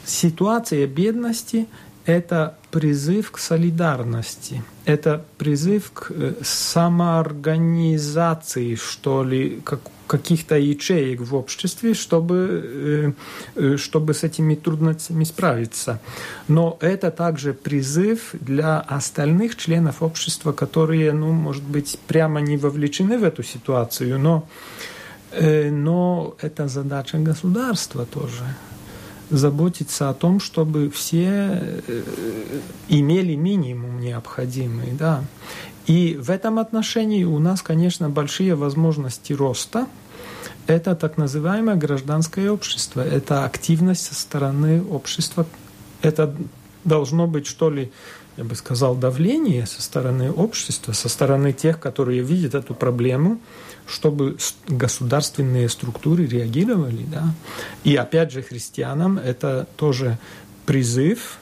ситуация 0.06 0.88
бедности– 0.88 1.68
это 2.08 2.56
призыв 2.72 3.30
к 3.32 3.38
солидарности, 3.38 4.64
это 4.86 5.24
призыв 5.38 5.92
к 5.92 6.10
э, 6.10 6.34
самоорганизации, 6.42 8.76
что 8.76 9.26
ли, 9.26 9.60
как, 9.66 9.82
каких-то 10.08 10.58
ячеек 10.58 11.20
в 11.20 11.36
обществе, 11.36 11.94
чтобы, 11.94 12.64
э, 12.64 13.12
э, 13.56 13.78
чтобы 13.78 14.14
с 14.14 14.24
этими 14.24 14.56
трудностями 14.56 15.26
справиться. 15.26 16.00
Но 16.48 16.78
это 16.80 17.12
также 17.12 17.54
призыв 17.54 18.30
для 18.40 18.80
остальных 18.80 19.58
членов 19.58 20.02
общества, 20.02 20.54
которые, 20.54 21.12
ну, 21.12 21.34
может 21.34 21.64
быть, 21.64 22.00
прямо 22.08 22.40
не 22.40 22.56
вовлечены 22.56 23.18
в 23.18 23.26
эту 23.26 23.44
ситуацию, 23.44 24.18
но, 24.18 24.48
но 25.72 26.38
это 26.42 26.70
задача 26.70 27.18
государства 27.18 28.06
тоже 28.06 28.46
заботиться 29.30 30.10
о 30.10 30.14
том, 30.14 30.40
чтобы 30.40 30.90
все 30.90 31.82
э, 31.88 32.02
имели 32.88 33.36
минимум 33.36 34.00
необходимый. 34.00 34.92
Да. 34.92 35.24
И 35.86 36.18
в 36.20 36.30
этом 36.30 36.60
отношении 36.60 37.24
у 37.24 37.40
нас, 37.40 37.62
конечно, 37.62 38.10
большие 38.10 38.56
возможности 38.56 39.34
роста. 39.34 39.88
Это 40.66 40.96
так 40.96 41.18
называемое 41.18 41.76
гражданское 41.76 42.52
общество, 42.52 43.00
это 43.02 43.46
активность 43.46 44.04
со 44.04 44.16
стороны 44.16 44.84
общества. 44.84 45.46
Это 46.02 46.36
должно 46.84 47.26
быть, 47.26 47.48
что 47.48 47.70
ли, 47.70 47.92
я 48.38 48.44
бы 48.44 48.56
сказал, 48.56 48.96
давление 48.96 49.66
со 49.66 49.82
стороны 49.82 50.32
общества, 50.32 50.94
со 50.94 51.10
стороны 51.10 51.54
тех, 51.54 51.80
которые 51.80 52.22
видят 52.22 52.54
эту 52.54 52.76
проблему, 52.76 53.40
чтобы 53.88 54.38
государственные 54.68 55.70
структуры 55.70 56.28
реагировали. 56.28 57.04
Да? 57.12 57.34
И 57.84 57.96
опять 57.96 58.32
же, 58.32 58.44
христианам 58.44 59.18
это 59.18 59.68
тоже 59.76 60.20
призыв 60.68 61.40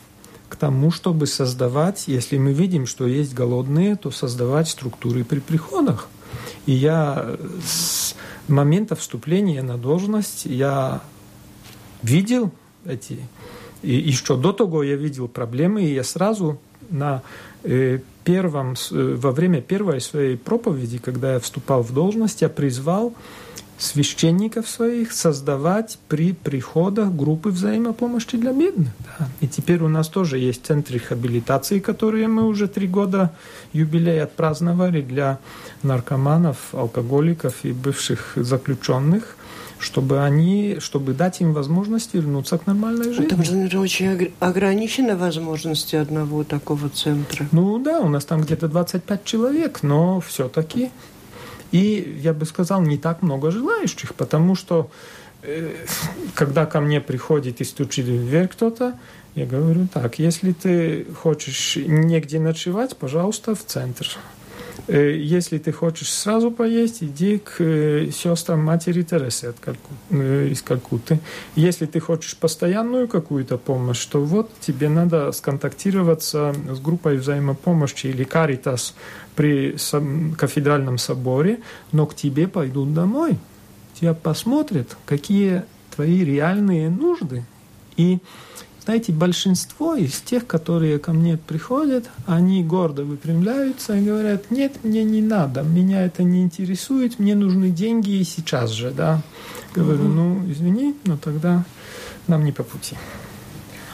к 0.47 0.55
тому, 0.55 0.89
чтобы 0.89 1.27
создавать, 1.27 2.07
если 2.07 2.37
мы 2.37 2.53
видим, 2.53 2.85
что 2.85 3.05
есть 3.05 3.33
голодные, 3.33 3.97
то 3.97 4.09
создавать 4.11 4.69
структуры 4.69 5.25
при 5.25 5.39
приходах. 5.39 6.07
И 6.65 6.71
я 6.71 7.35
с 7.67 8.15
момента 8.47 8.95
вступления 8.95 9.63
на 9.63 9.77
должность 9.77 10.45
я 10.45 11.01
видел 12.03 12.51
эти 12.85 13.19
и 13.85 13.95
еще 13.97 14.35
до 14.35 14.51
того 14.51 14.81
я 14.81 14.95
видел 14.95 15.27
проблемы, 15.27 15.83
и 15.83 15.93
я 15.93 16.03
сразу 16.03 16.59
на 16.89 17.21
э, 17.63 17.99
первом, 18.23 18.75
э, 18.91 19.15
во 19.17 19.31
время 19.31 19.61
первой 19.61 20.01
своей 20.01 20.37
проповеди, 20.37 20.97
когда 20.97 21.33
я 21.33 21.39
вступал 21.39 21.83
в 21.83 21.93
должность, 21.93 22.41
я 22.41 22.49
призвал 22.49 23.13
священников 23.77 24.69
своих 24.69 25.11
создавать 25.11 25.99
при 26.07 26.33
приходах 26.33 27.13
группы 27.13 27.49
взаимопомощи 27.49 28.37
для 28.37 28.53
бедных. 28.53 28.87
Да. 29.19 29.27
И 29.41 29.47
теперь 29.47 29.81
у 29.81 29.89
нас 29.89 30.07
тоже 30.07 30.37
есть 30.37 30.65
центр 30.65 30.93
реабилитации, 30.93 31.79
которые 31.79 32.27
мы 32.27 32.45
уже 32.45 32.67
три 32.67 32.87
года 32.87 33.31
юбилей 33.73 34.21
отпраздновали 34.21 35.01
для 35.01 35.39
наркоманов, 35.83 36.57
алкоголиков 36.73 37.53
и 37.63 37.73
бывших 37.73 38.33
заключенных 38.35 39.35
чтобы 39.79 40.23
они, 40.23 40.77
чтобы 40.79 41.13
дать 41.13 41.41
им 41.41 41.53
возможность 41.53 42.13
вернуться 42.13 42.57
к 42.57 42.67
нормальной 42.67 43.13
жизни. 43.13 43.27
Там 43.27 43.43
же, 43.43 43.79
очень 43.79 44.31
ограничены 44.39 45.15
возможности 45.15 45.95
одного 45.95 46.43
такого 46.43 46.89
центра. 46.89 47.47
Ну 47.51 47.79
да, 47.79 47.99
у 47.99 48.07
нас 48.07 48.25
там 48.25 48.41
где-то 48.41 48.67
25 48.67 49.23
человек, 49.25 49.83
но 49.83 50.21
все-таки. 50.21 50.91
И 51.71 52.19
я 52.23 52.33
бы 52.33 52.45
сказал, 52.45 52.81
не 52.81 52.97
так 52.97 53.21
много 53.21 53.51
желающих, 53.51 54.15
потому 54.15 54.55
что 54.55 54.89
э, 55.41 55.71
когда 56.33 56.65
ко 56.65 56.79
мне 56.79 57.01
приходит 57.01 57.59
и 57.59 57.63
стучит 57.65 58.05
в 58.05 58.27
дверь 58.27 58.47
кто-то, 58.47 58.93
я 59.35 59.45
говорю 59.45 59.87
так, 59.93 60.17
если 60.17 60.53
ты 60.53 61.05
хочешь 61.21 61.75
негде 61.75 62.39
ночевать, 62.39 62.95
пожалуйста, 62.95 63.53
в 63.55 63.65
центр. 63.65 64.07
Э, 64.87 65.15
если 65.17 65.57
ты 65.57 65.71
хочешь 65.71 66.11
сразу 66.11 66.51
поесть, 66.51 67.03
иди 67.03 67.39
к 67.39 67.55
э, 67.59 68.11
сестрам 68.11 68.59
матери 68.63 69.01
Тересы 69.01 69.53
э, 70.11 70.47
из 70.51 70.61
Калькутты. 70.61 71.19
Если 71.55 71.85
ты 71.85 71.99
хочешь 71.99 72.37
постоянную 72.37 73.07
какую-то 73.07 73.57
помощь, 73.57 74.05
то 74.05 74.23
вот 74.23 74.51
тебе 74.59 74.89
надо 74.89 75.31
сконтактироваться 75.31 76.53
с 76.69 76.79
группой 76.79 77.17
взаимопомощи 77.17 78.07
или 78.07 78.23
Каритас 78.23 78.95
при 79.35 79.75
кафедральном 80.37 80.97
соборе, 80.97 81.59
но 81.91 82.05
к 82.05 82.15
тебе 82.15 82.47
пойдут 82.47 82.93
домой. 82.93 83.37
Тебя 83.99 84.13
посмотрят, 84.13 84.95
какие 85.05 85.63
твои 85.95 86.23
реальные 86.23 86.89
нужды. 86.89 87.43
И 87.97 88.19
знаете, 88.85 89.11
большинство 89.11 89.95
из 89.95 90.21
тех, 90.21 90.45
которые 90.45 90.99
ко 90.99 91.11
мне 91.11 91.37
приходят, 91.37 92.05
они 92.27 92.63
гордо 92.63 93.03
выпрямляются 93.03 93.95
и 93.97 94.05
говорят, 94.05 94.51
нет, 94.51 94.83
мне 94.83 95.03
не 95.03 95.21
надо, 95.21 95.63
меня 95.63 96.05
это 96.05 96.21
не 96.21 96.43
интересует, 96.43 97.17
мне 97.17 97.33
нужны 97.33 97.71
деньги 97.71 98.11
и 98.11 98.23
сейчас 98.23 98.69
же, 98.69 98.91
да. 98.91 99.23
Говорю, 99.73 100.03
ну, 100.03 100.51
извини, 100.51 100.95
но 101.05 101.17
тогда 101.17 101.65
нам 102.27 102.45
не 102.45 102.51
по 102.51 102.63
пути. 102.63 102.95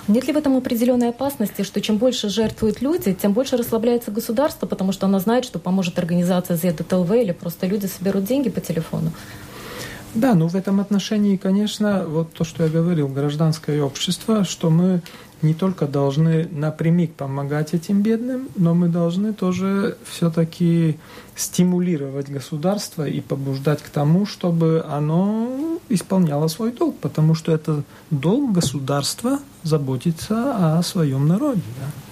Нет 0.10 0.28
ли 0.28 0.34
в 0.34 0.38
этом 0.38 0.58
определенной 0.58 1.10
опасности, 1.10 1.62
что 1.62 1.80
чем 1.80 1.98
больше 1.98 2.28
жертвуют 2.28 2.82
люди, 2.82 3.14
тем 3.14 3.32
больше 3.32 3.56
расслабляется 3.56 4.12
государство, 4.12 4.66
потому 4.66 4.92
что 4.92 5.06
оно 5.06 5.20
знает, 5.20 5.46
что 5.46 5.58
поможет 5.58 5.98
организация 6.00 6.58
ЗДТЛВ 6.58 7.12
или 7.14 7.32
просто 7.32 7.66
люди 7.66 7.86
соберут 7.86 8.26
деньги 8.26 8.50
по 8.50 8.60
телефону? 8.60 9.14
Да, 10.14 10.36
ну 10.36 10.48
в 10.48 10.56
этом 10.56 10.80
отношении, 10.80 11.38
конечно, 11.38 12.04
вот 12.06 12.34
то, 12.34 12.44
что 12.44 12.64
я 12.64 12.70
говорил, 12.70 13.08
гражданское 13.08 13.82
общество, 13.82 14.44
что 14.44 14.70
мы 14.70 15.02
не 15.42 15.54
только 15.54 15.88
должны 15.88 16.48
напрямик 16.52 17.14
помогать 17.14 17.74
этим 17.74 18.02
бедным, 18.02 18.50
но 18.56 18.74
мы 18.74 18.90
должны 18.90 19.34
тоже 19.34 19.98
все-таки 20.06 21.00
стимулировать 21.36 22.30
государство 22.30 23.08
и 23.08 23.22
побуждать 23.22 23.82
к 23.82 23.90
тому, 23.90 24.26
чтобы 24.26 24.86
оно 24.88 25.80
исполняло 25.90 26.48
свой 26.48 26.72
долг, 26.72 26.98
потому 26.98 27.34
что 27.34 27.52
это 27.52 27.84
долг 28.12 28.52
государства 28.52 29.40
заботиться 29.64 30.78
о 30.78 30.84
своем 30.84 31.28
народе. 31.28 31.62
Да. 31.80 32.11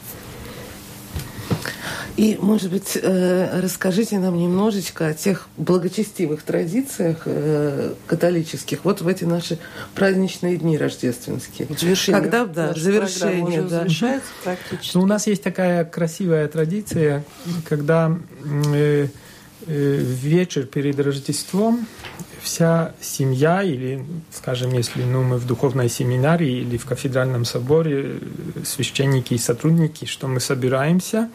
И, 2.18 2.38
может 2.42 2.72
быть, 2.72 2.98
э, 3.02 3.62
расскажите 3.62 4.20
нам 4.20 4.38
немножечко 4.38 5.08
о 5.08 5.14
тех 5.14 5.48
благочестивых 5.58 6.44
традициях 6.44 7.22
э, 7.26 7.94
католических, 8.08 8.84
вот 8.84 9.02
в 9.02 9.08
эти 9.08 9.24
наши 9.24 9.58
праздничные 9.96 10.58
дни 10.58 10.78
рождественские. 10.78 11.68
Завершение. 11.78 12.22
Когда, 12.22 12.46
да, 12.46 12.74
завершение, 12.74 13.62
да. 13.62 13.80
завершается 13.80 14.30
практически. 14.44 14.98
Ну, 14.98 15.04
у 15.04 15.06
нас 15.06 15.28
есть 15.28 15.44
такая 15.44 15.86
красивая 15.86 16.48
традиция, 16.48 17.24
когда 17.68 18.18
э, 18.74 19.08
вечер 19.68 20.66
перед 20.66 21.00
Рождеством 21.00 21.88
вся 22.42 22.94
семья, 23.02 23.62
или, 23.64 24.06
скажем, 24.32 24.72
если 24.74 25.04
ну, 25.04 25.24
мы 25.24 25.38
в 25.38 25.46
духовной 25.46 25.90
семинарии 25.90 26.62
или 26.62 26.78
в 26.78 26.86
кафедральном 26.86 27.46
соборе, 27.46 28.20
священники 28.64 29.34
и 29.34 29.38
сотрудники, 29.38 30.06
что 30.06 30.28
мы 30.28 30.40
собираемся 30.40 31.30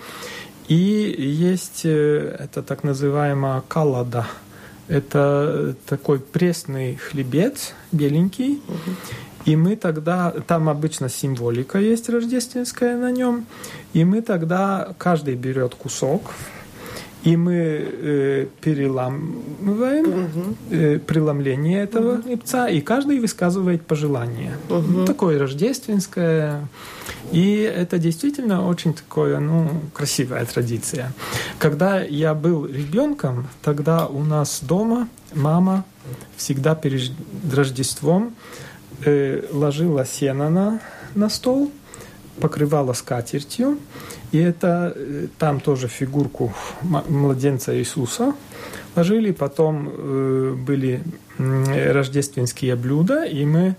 и 0.68 1.14
есть 1.18 1.82
э, 1.84 2.36
это 2.38 2.62
так 2.62 2.84
называемая 2.84 3.62
калада. 3.68 4.26
Это 4.88 5.74
такой 5.86 6.20
пресный 6.20 6.96
хлебец, 6.96 7.72
беленький. 7.92 8.62
И 9.44 9.56
мы 9.56 9.76
тогда, 9.76 10.30
там 10.46 10.68
обычно 10.70 11.08
символика 11.10 11.78
есть 11.78 12.08
рождественская 12.08 12.96
на 12.96 13.10
нем, 13.10 13.46
и 13.92 14.02
мы 14.04 14.22
тогда, 14.22 14.94
каждый 14.96 15.34
берет 15.34 15.74
кусок, 15.74 16.30
и 17.24 17.36
мы 17.36 17.54
э, 17.54 18.46
переламываем 18.60 20.06
угу. 20.08 20.56
э, 20.70 20.98
преломление 20.98 21.82
этого 21.82 22.14
угу. 22.14 22.22
хлебца, 22.22 22.66
и 22.68 22.80
каждый 22.80 23.18
высказывает 23.18 23.86
пожелание. 23.86 24.56
Угу. 24.68 25.06
Такое 25.06 25.38
рождественское. 25.38 26.68
И 27.32 27.56
это 27.60 27.98
действительно 27.98 28.68
очень 28.68 28.92
такое, 28.92 29.40
ну, 29.40 29.68
красивая 29.94 30.44
традиция. 30.44 31.12
Когда 31.58 32.00
я 32.02 32.34
был 32.34 32.66
ребенком, 32.66 33.48
тогда 33.62 34.06
у 34.06 34.22
нас 34.22 34.60
дома 34.62 35.08
мама 35.34 35.84
всегда 36.36 36.74
перед 36.74 37.12
Рождеством 37.50 38.34
э, 39.04 39.44
ложила 39.50 40.04
сено 40.04 40.50
на, 40.50 40.80
на 41.14 41.30
стол, 41.30 41.72
покрывала 42.40 42.92
скатертью, 42.92 43.78
и 44.32 44.38
это 44.38 44.92
э, 44.94 45.26
там 45.38 45.60
тоже 45.60 45.88
фигурку 45.88 46.52
младенца 46.82 47.76
Иисуса 47.78 48.34
ложили, 48.96 49.32
потом 49.32 49.88
э, 49.92 50.54
были 50.56 51.02
рождественские 51.38 52.76
блюда, 52.76 53.24
и 53.24 53.44
мы 53.44 53.76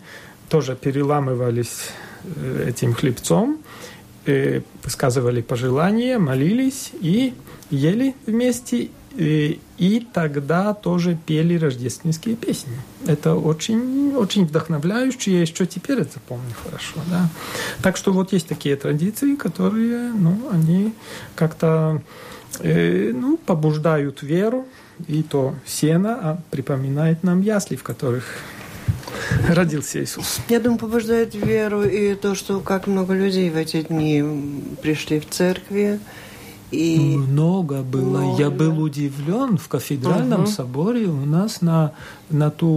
тоже 0.49 0.75
переламывались 0.75 1.89
э, 2.23 2.69
этим 2.69 2.93
хлебцом, 2.93 3.59
высказывали 4.83 5.41
пожелания, 5.41 6.17
молились 6.17 6.91
и 6.99 7.35
ели 7.69 8.15
вместе, 8.25 8.89
и, 9.18 9.59
и 9.78 10.05
тогда 10.13 10.74
тоже 10.74 11.18
пели 11.26 11.57
рождественские 11.57 12.36
песни. 12.36 12.74
Это 13.07 13.36
очень, 13.36 14.13
очень 14.16 14.45
вдохновляюще, 14.45 15.32
я 15.32 15.41
еще 15.41 15.66
теперь 15.66 15.99
это 15.99 16.20
помню 16.28 16.53
хорошо. 16.63 16.99
Да? 17.09 17.30
Так 17.82 17.97
что 17.97 18.11
вот 18.11 18.34
есть 18.34 18.47
такие 18.47 18.76
традиции, 18.76 19.36
которые, 19.36 20.11
ну, 20.13 20.49
они 20.51 20.93
как-то 21.36 22.01
э, 22.59 23.11
ну, 23.13 23.38
побуждают 23.38 24.22
веру, 24.22 24.66
и 25.07 25.24
то 25.24 25.55
сено 25.66 26.18
а 26.22 26.41
припоминает 26.51 27.24
нам 27.24 27.41
ясли, 27.41 27.76
в 27.76 27.84
которых 27.84 28.26
родился 29.47 30.03
Иисус. 30.03 30.39
Я 30.49 30.59
думаю, 30.59 30.80
побуждает 30.80 31.36
веру 31.36 31.84
и 31.84 32.16
то, 32.16 32.36
что 32.36 32.59
как 32.59 32.88
много 32.88 33.13
людей 33.13 33.49
в 33.49 33.57
эти 33.57 33.82
дни 33.82 34.24
пришли 34.82 35.20
в 35.20 35.30
церкви, 35.30 35.99
и 36.76 37.17
много 37.17 37.82
было. 37.82 38.19
Много. 38.19 38.41
Я 38.41 38.49
был 38.49 38.82
удивлен 38.82 39.57
в 39.57 39.67
кафедральном 39.67 40.43
угу. 40.43 40.49
соборе 40.49 41.05
у 41.05 41.26
нас 41.26 41.61
на, 41.61 41.93
на 42.30 42.51
ту 42.51 42.67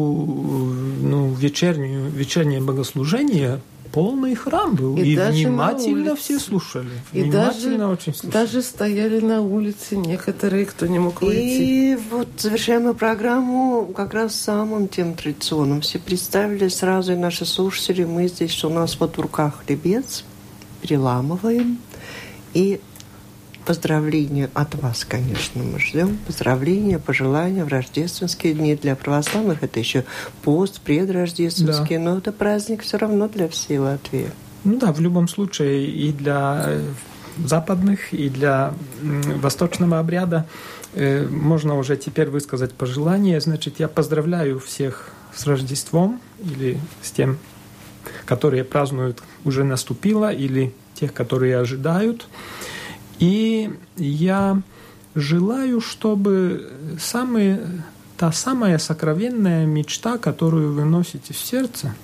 ну, 1.03 1.33
вечернюю, 1.35 2.11
вечернее 2.11 2.61
богослужение 2.61 3.61
полный 3.93 4.35
храм 4.35 4.75
был. 4.75 4.97
И, 4.97 5.13
и 5.13 5.17
внимательно 5.17 6.15
все 6.17 6.39
слушали. 6.39 6.91
И 7.13 7.23
внимательно 7.23 7.79
даже, 7.79 7.93
очень 7.93 8.15
слушали. 8.15 8.33
Даже 8.33 8.63
стояли 8.63 9.21
на 9.21 9.41
улице 9.41 9.97
некоторые, 9.97 10.67
кто 10.67 10.87
не 10.87 10.99
мог 10.99 11.23
выйти. 11.23 11.39
И 11.39 11.99
вот 12.11 12.29
завершаем 12.37 12.85
мы 12.85 12.95
программу 12.95 13.91
как 13.97 14.15
раз 14.15 14.35
самым 14.35 14.89
тем 14.89 15.15
традиционным. 15.15 15.81
Все 15.81 15.99
представили 15.99 16.69
сразу 16.69 17.13
и 17.13 17.17
наши 17.17 17.45
слушатели. 17.45 18.05
Мы 18.05 18.29
здесь, 18.29 18.51
что 18.51 18.69
у 18.69 18.73
нас 18.73 18.99
вот 19.01 19.17
в 19.17 19.21
руках 19.21 19.65
хлебец, 19.65 20.25
переламываем 20.83 21.79
и 22.55 22.81
поздравления 23.69 24.49
от 24.55 24.75
вас, 24.77 25.05
конечно, 25.05 25.63
мы 25.63 25.79
ждем. 25.79 26.19
Поздравления, 26.27 26.99
пожелания 26.99 27.67
в 27.67 27.69
рождественские 27.69 28.55
дни. 28.55 28.75
Для 28.75 28.97
православных 28.97 29.63
это 29.63 29.79
еще 29.79 30.05
пост, 30.43 30.81
предрождественский, 30.81 31.99
да. 31.99 32.03
но 32.03 32.17
это 32.17 32.33
праздник 32.33 32.81
все 32.81 32.97
равно 32.97 33.29
для 33.29 33.47
всей 33.47 33.77
Латвии. 33.77 34.31
Ну 34.65 34.79
да, 34.79 34.91
в 34.91 35.01
любом 35.01 35.29
случае 35.29 35.87
и 35.87 36.13
для 36.13 36.63
э, 36.65 36.83
западных, 37.45 38.15
и 38.15 38.31
для 38.31 38.73
восточного 39.03 39.99
обряда 39.99 40.47
э, 40.95 41.27
можно 41.29 41.77
уже 41.77 41.99
теперь 41.99 42.31
высказать 42.31 42.73
пожелание. 42.73 43.39
Значит, 43.39 43.81
я 43.81 43.89
поздравляю 43.89 44.61
всех 44.61 45.11
с 45.35 45.47
Рождеством 45.47 46.23
или 46.41 46.81
с 47.03 47.11
тем, 47.11 47.37
которые 48.25 48.65
празднуют, 48.65 49.23
уже 49.45 49.63
наступило, 49.63 50.33
или 50.33 50.75
тех, 50.95 51.13
которые 51.13 51.59
ожидают. 51.59 52.27
И 53.19 53.71
я 53.97 54.63
желаю, 55.15 55.81
чтобы 55.81 56.71
самые, 57.01 57.83
та 58.17 58.33
самая 58.33 58.79
сокровенная 58.79 59.67
мечта, 59.67 60.19
которую 60.19 60.73
вы 60.73 60.85
носите 60.85 61.35
в 61.35 61.39
сердце, 61.39 61.95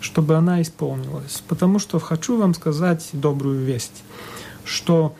чтобы 0.00 0.36
она 0.36 0.60
исполнилась. 0.60 1.42
Потому 1.48 1.78
что 1.78 1.98
хочу 1.98 2.36
вам 2.36 2.54
сказать 2.54 3.08
добрую 3.12 3.64
весть, 3.64 4.02
что 4.64 5.14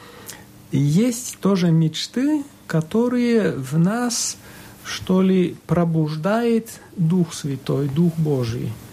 есть 0.73 1.39
тоже 1.41 1.71
мечты, 1.71 2.45
которые 2.67 3.53
в 3.53 3.79
нас, 3.79 4.37
что 4.85 5.23
ли, 5.23 5.57
пробуждает 5.67 6.81
Дух 6.97 7.33
Святой, 7.33 7.89
Дух 7.89 8.13
Божий– 8.17 8.73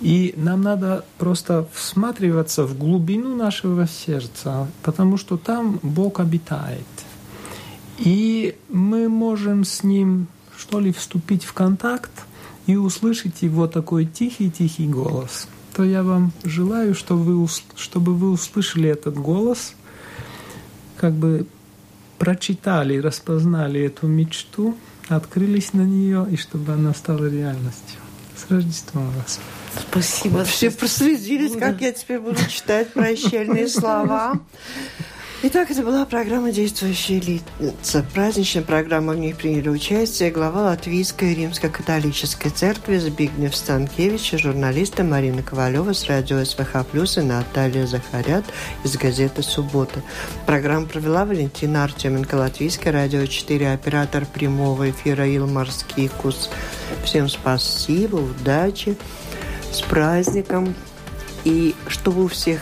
и 0.00 0.34
нам 0.36 0.62
надо 0.62 1.04
просто 1.18 1.66
всматриваться 1.72 2.64
в 2.64 2.76
глубину 2.76 3.36
нашего 3.36 3.86
сердца, 3.86 4.68
потому 4.82 5.16
что 5.16 5.36
там 5.36 5.78
Бог 5.82 6.20
обитает. 6.20 6.86
И 7.98 8.56
мы 8.68 9.08
можем 9.08 9.64
с 9.64 9.82
Ним, 9.82 10.26
что 10.56 10.80
ли, 10.80 10.92
вступить 10.92 11.44
в 11.44 11.52
контакт 11.52 12.10
и 12.66 12.76
услышать 12.76 13.42
Его 13.42 13.66
такой 13.66 14.04
тихий-тихий 14.04 14.88
голос. 14.88 15.48
То 15.74 15.84
я 15.84 16.02
вам 16.02 16.32
желаю, 16.42 16.94
чтобы 16.94 17.36
вы, 17.36 17.48
чтобы 17.76 18.14
вы 18.14 18.30
услышали 18.30 18.88
этот 18.88 19.16
голос, 19.16 19.74
как 20.96 21.12
бы 21.14 21.46
прочитали, 22.18 22.98
распознали 22.98 23.80
эту 23.80 24.06
мечту, 24.06 24.76
открылись 25.08 25.72
на 25.72 25.82
нее, 25.82 26.26
и 26.30 26.36
чтобы 26.36 26.72
она 26.72 26.94
стала 26.94 27.28
реальностью. 27.28 28.00
С 28.36 28.50
Рождеством 28.50 29.10
вас! 29.10 29.40
Спасибо. 29.80 30.44
Все 30.44 30.70
прослезились, 30.70 31.56
как 31.56 31.80
я 31.80 31.92
теперь 31.92 32.20
буду 32.20 32.38
читать 32.48 32.92
прощальные 32.92 33.68
слова. 33.68 34.40
Итак, 35.46 35.70
это 35.70 35.82
была 35.82 36.06
программа 36.06 36.52
«Действующие 36.52 37.20
лица». 37.20 38.02
Праздничная 38.14 38.62
программа, 38.62 39.12
в 39.12 39.18
ней 39.18 39.34
приняли 39.34 39.68
участие 39.68 40.30
глава 40.30 40.62
Латвийской 40.62 41.34
римско-католической 41.34 42.48
церкви 42.48 42.96
Збигнев 42.96 43.54
Станкевич 43.54 44.32
и 44.32 44.38
журналисты 44.38 45.04
Марина 45.04 45.42
Ковалева 45.42 45.92
с 45.92 46.06
радио 46.06 46.42
СВХ 46.42 46.86
и 46.94 47.20
Наталья 47.20 47.86
Захарят 47.86 48.46
из 48.84 48.96
газеты 48.96 49.42
«Суббота». 49.42 50.02
Программу 50.46 50.86
провела 50.86 51.26
Валентина 51.26 51.84
Артеменко, 51.84 52.36
Латвийское 52.36 52.90
радио 52.90 53.26
4, 53.26 53.70
оператор 53.70 54.24
прямого 54.24 54.88
эфира 54.88 55.28
Илмар 55.28 55.70
Скикус. 55.70 56.48
Всем 57.04 57.28
спасибо, 57.28 58.16
удачи 58.16 58.96
с 59.74 59.82
праздником. 59.82 60.74
И 61.44 61.74
чтобы 61.88 62.24
у 62.24 62.28
всех, 62.28 62.60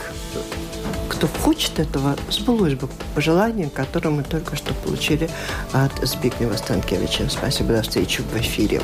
кто 1.09 1.29
хочет 1.29 1.79
этого, 1.79 2.17
сбылось 2.31 2.75
бы 2.75 2.89
пожелание, 3.15 3.71
которое 3.71 4.11
мы 4.11 4.25
только 4.25 4.57
что 4.57 4.75
получили 4.75 5.31
от 5.73 5.93
Збигнева 6.03 6.57
Станкевича. 6.57 7.29
Спасибо, 7.29 7.75
до 7.75 7.83
встречи 7.83 8.23
в 8.23 8.37
эфире. 8.37 8.81